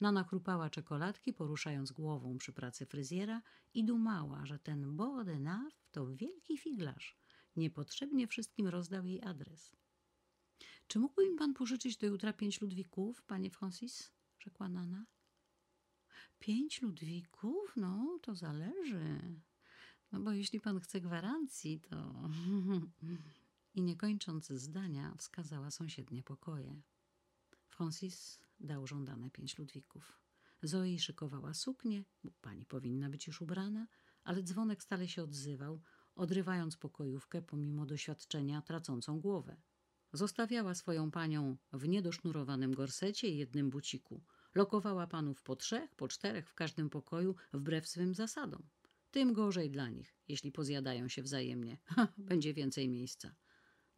Nana 0.03 0.25
chrupała 0.25 0.71
czekoladki, 0.71 1.33
poruszając 1.33 1.93
głową 1.93 2.39
przy 2.39 2.53
pracy 2.53 2.87
fryzjera 2.87 3.43
i 3.75 3.85
dumała, 3.85 4.47
że 4.47 4.59
ten 4.59 4.97
Bodenaf 4.97 5.73
to 5.91 6.17
wielki 6.17 6.59
figlarz. 6.59 7.17
Niepotrzebnie 7.57 8.27
wszystkim 8.27 8.69
rozdał 8.69 9.07
jej 9.07 9.23
adres. 9.23 9.73
Czy 10.87 10.99
mógłby 10.99 11.31
mi 11.31 11.37
pan 11.37 11.55
pożyczyć 11.55 11.97
do 11.97 12.07
jutra 12.07 12.33
pięć 12.33 12.61
ludwików, 12.61 13.23
panie 13.23 13.51
Francis? 13.51 14.13
rzekła 14.39 14.69
Nana. 14.69 15.07
Pięć 16.39 16.83
ludwików? 16.83 17.73
No, 17.77 18.19
to 18.23 18.35
zależy. 18.35 19.19
No 20.13 20.21
bo 20.21 20.33
jeśli 20.33 20.61
pan 20.61 20.81
chce 20.81 21.01
gwarancji, 21.01 21.81
to... 21.81 21.97
I 23.75 23.83
nie 23.83 23.97
kończąc 23.97 24.47
zdania, 24.47 25.15
wskazała 25.19 25.71
sąsiednie 25.71 26.23
pokoje. 26.23 26.83
Francis 27.69 28.43
dał 28.63 28.87
żądane 28.87 29.31
pięć 29.31 29.59
ludwików. 29.59 30.21
Zoe 30.63 30.99
szykowała 30.99 31.55
suknię, 31.55 32.05
bo 32.25 32.31
pani 32.41 32.67
powinna 32.67 33.11
być 33.11 33.27
już 33.27 33.43
ubrana, 33.43 33.87
ale 34.25 34.43
dzwonek 34.43 34.83
stale 34.83 35.09
się 35.09 35.23
odzywał, 35.23 35.81
odrywając 36.15 36.77
pokojówkę 36.77 37.43
pomimo 37.43 37.87
doświadczenia 37.87 38.63
tracącą 38.63 39.21
głowę. 39.21 39.57
Zostawiała 40.13 40.75
swoją 40.75 41.11
panią 41.11 41.57
w 41.73 41.89
niedosznurowanym 41.89 42.75
gorsecie 42.75 43.29
i 43.29 43.37
jednym 43.37 43.71
buciku. 43.71 44.23
Lokowała 44.55 45.07
panów 45.07 45.43
po 45.43 45.57
trzech, 45.57 45.95
po 45.95 46.09
czterech 46.09 46.49
w 46.49 46.55
każdym 46.55 46.91
pokoju, 46.91 47.35
wbrew 47.53 47.89
swym 47.89 48.15
zasadom. 48.15 48.63
Tym 49.11 49.33
gorzej 49.33 49.71
dla 49.71 49.89
nich, 49.89 50.15
jeśli 50.29 50.53
pozjadają 50.53 51.09
się 51.09 51.23
wzajemnie. 51.23 51.79
Ha, 51.85 52.09
będzie 52.19 52.55
więcej 52.55 52.89
miejsca. 52.89 53.35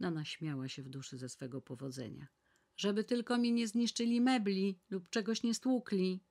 Nana 0.00 0.24
śmiała 0.24 0.68
się 0.68 0.82
w 0.82 0.88
duszy 0.88 1.18
ze 1.18 1.28
swego 1.28 1.60
powodzenia. 1.60 2.26
Żeby 2.76 3.04
tylko 3.04 3.38
mi 3.38 3.52
nie 3.52 3.68
zniszczyli 3.68 4.20
mebli 4.20 4.80
lub 4.90 5.10
czegoś 5.10 5.42
nie 5.42 5.54
stłukli. 5.54 6.24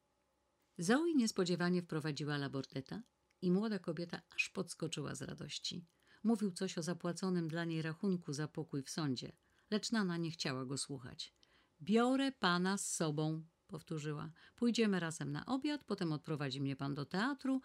Zoe 0.77 1.13
niespodziewanie 1.15 1.81
wprowadziła 1.81 2.37
labordeta 2.37 3.03
i 3.41 3.51
młoda 3.51 3.79
kobieta 3.79 4.21
aż 4.35 4.49
podskoczyła 4.49 5.15
z 5.15 5.21
radości. 5.21 5.85
Mówił 6.23 6.51
coś 6.51 6.77
o 6.77 6.83
zapłaconym 6.83 7.47
dla 7.47 7.65
niej 7.65 7.81
rachunku 7.81 8.33
za 8.33 8.47
pokój 8.47 8.83
w 8.83 8.89
sądzie, 8.89 9.31
lecz 9.71 9.91
Nana 9.91 10.17
nie 10.17 10.31
chciała 10.31 10.65
go 10.65 10.77
słuchać. 10.77 11.33
Biorę 11.81 12.31
pana 12.31 12.77
z 12.77 12.93
sobą, 12.95 13.43
powtórzyła. 13.67 14.31
Pójdziemy 14.55 14.99
razem 14.99 15.31
na 15.31 15.45
obiad, 15.45 15.83
potem 15.83 16.11
odprowadzi 16.11 16.61
mnie 16.61 16.75
pan 16.75 16.95
do 16.95 17.05
teatru, 17.05 17.61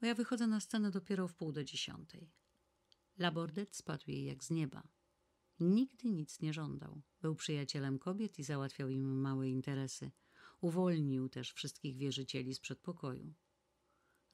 bo 0.00 0.06
ja 0.06 0.14
wychodzę 0.14 0.46
na 0.46 0.60
scenę 0.60 0.90
dopiero 0.90 1.28
w 1.28 1.34
pół 1.34 1.52
do 1.52 1.64
dziesiątej. 1.64 2.30
Labordet 3.18 3.76
spadł 3.76 4.04
jej 4.06 4.24
jak 4.24 4.44
z 4.44 4.50
nieba. 4.50 4.82
Nigdy 5.60 6.10
nic 6.10 6.40
nie 6.40 6.52
żądał. 6.52 7.02
Był 7.20 7.34
przyjacielem 7.34 7.98
kobiet 7.98 8.38
i 8.38 8.44
załatwiał 8.44 8.88
im 8.88 9.20
małe 9.20 9.48
interesy. 9.48 10.10
Uwolnił 10.60 11.28
też 11.28 11.52
wszystkich 11.52 11.96
wierzycieli 11.96 12.54
z 12.54 12.60
przedpokoju. 12.60 13.34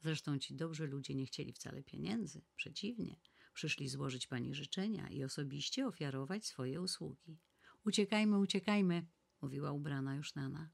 Zresztą 0.01 0.39
ci 0.39 0.55
dobrzy 0.55 0.87
ludzie 0.87 1.15
nie 1.15 1.27
chcieli 1.27 1.53
wcale 1.53 1.83
pieniędzy. 1.83 2.43
Przeciwnie, 2.57 3.21
przyszli 3.55 3.89
złożyć 3.89 4.27
pani 4.27 4.55
życzenia 4.55 5.09
i 5.09 5.25
osobiście 5.25 5.87
ofiarować 5.87 6.47
swoje 6.47 6.81
usługi. 6.81 7.39
Uciekajmy, 7.85 8.39
uciekajmy, 8.39 9.07
mówiła 9.41 9.73
ubrana 9.73 10.17
już 10.17 10.35
Nana. 10.35 10.71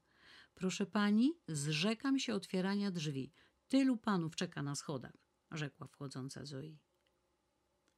Proszę 0.53 0.85
pani, 0.85 1.33
zrzekam 1.47 2.19
się 2.19 2.33
otwierania 2.33 2.91
drzwi. 2.91 3.33
Tylu 3.67 3.97
panów 3.97 4.35
czeka 4.35 4.63
na 4.63 4.75
schodach, 4.75 5.17
rzekła 5.51 5.87
wchodząca 5.87 6.45
Zoe. 6.45 6.77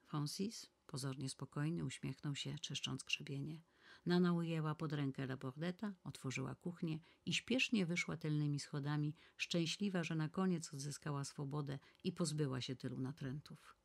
Francis, 0.01 0.69
pozornie 0.91 1.29
spokojny, 1.29 1.85
uśmiechnął 1.85 2.35
się, 2.35 2.59
czyszcząc 2.59 3.03
grzebienie. 3.03 3.61
Nana 4.05 4.33
ujęła 4.33 4.75
pod 4.75 4.93
rękę 4.93 5.25
Labordeta, 5.25 5.93
otworzyła 6.03 6.55
kuchnię 6.55 6.99
i 7.25 7.33
śpiesznie 7.33 7.85
wyszła 7.85 8.17
tylnymi 8.17 8.59
schodami, 8.59 9.15
szczęśliwa, 9.37 10.03
że 10.03 10.15
na 10.15 10.29
koniec 10.29 10.73
odzyskała 10.73 11.23
swobodę 11.23 11.79
i 12.03 12.11
pozbyła 12.11 12.61
się 12.61 12.75
tylu 12.75 13.01
natrętów. 13.01 13.75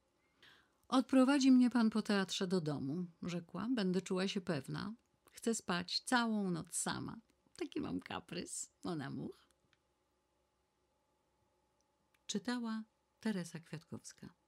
Odprowadzi 0.88 1.50
mnie 1.50 1.70
pan 1.70 1.90
po 1.90 2.02
teatrze 2.02 2.46
do 2.46 2.60
domu, 2.60 3.06
rzekła. 3.22 3.68
Będę 3.74 4.02
czuła 4.02 4.28
się 4.28 4.40
pewna. 4.40 4.94
Chcę 5.30 5.54
spać 5.54 6.00
całą 6.00 6.50
noc 6.50 6.76
sama. 6.76 7.20
Taki 7.56 7.80
mam 7.80 8.00
kaprys, 8.00 8.70
mon 8.84 9.02
amour. 9.02 9.38
Czytała 12.26 12.84
Teresa 13.20 13.60
Kwiatkowska. 13.60 14.45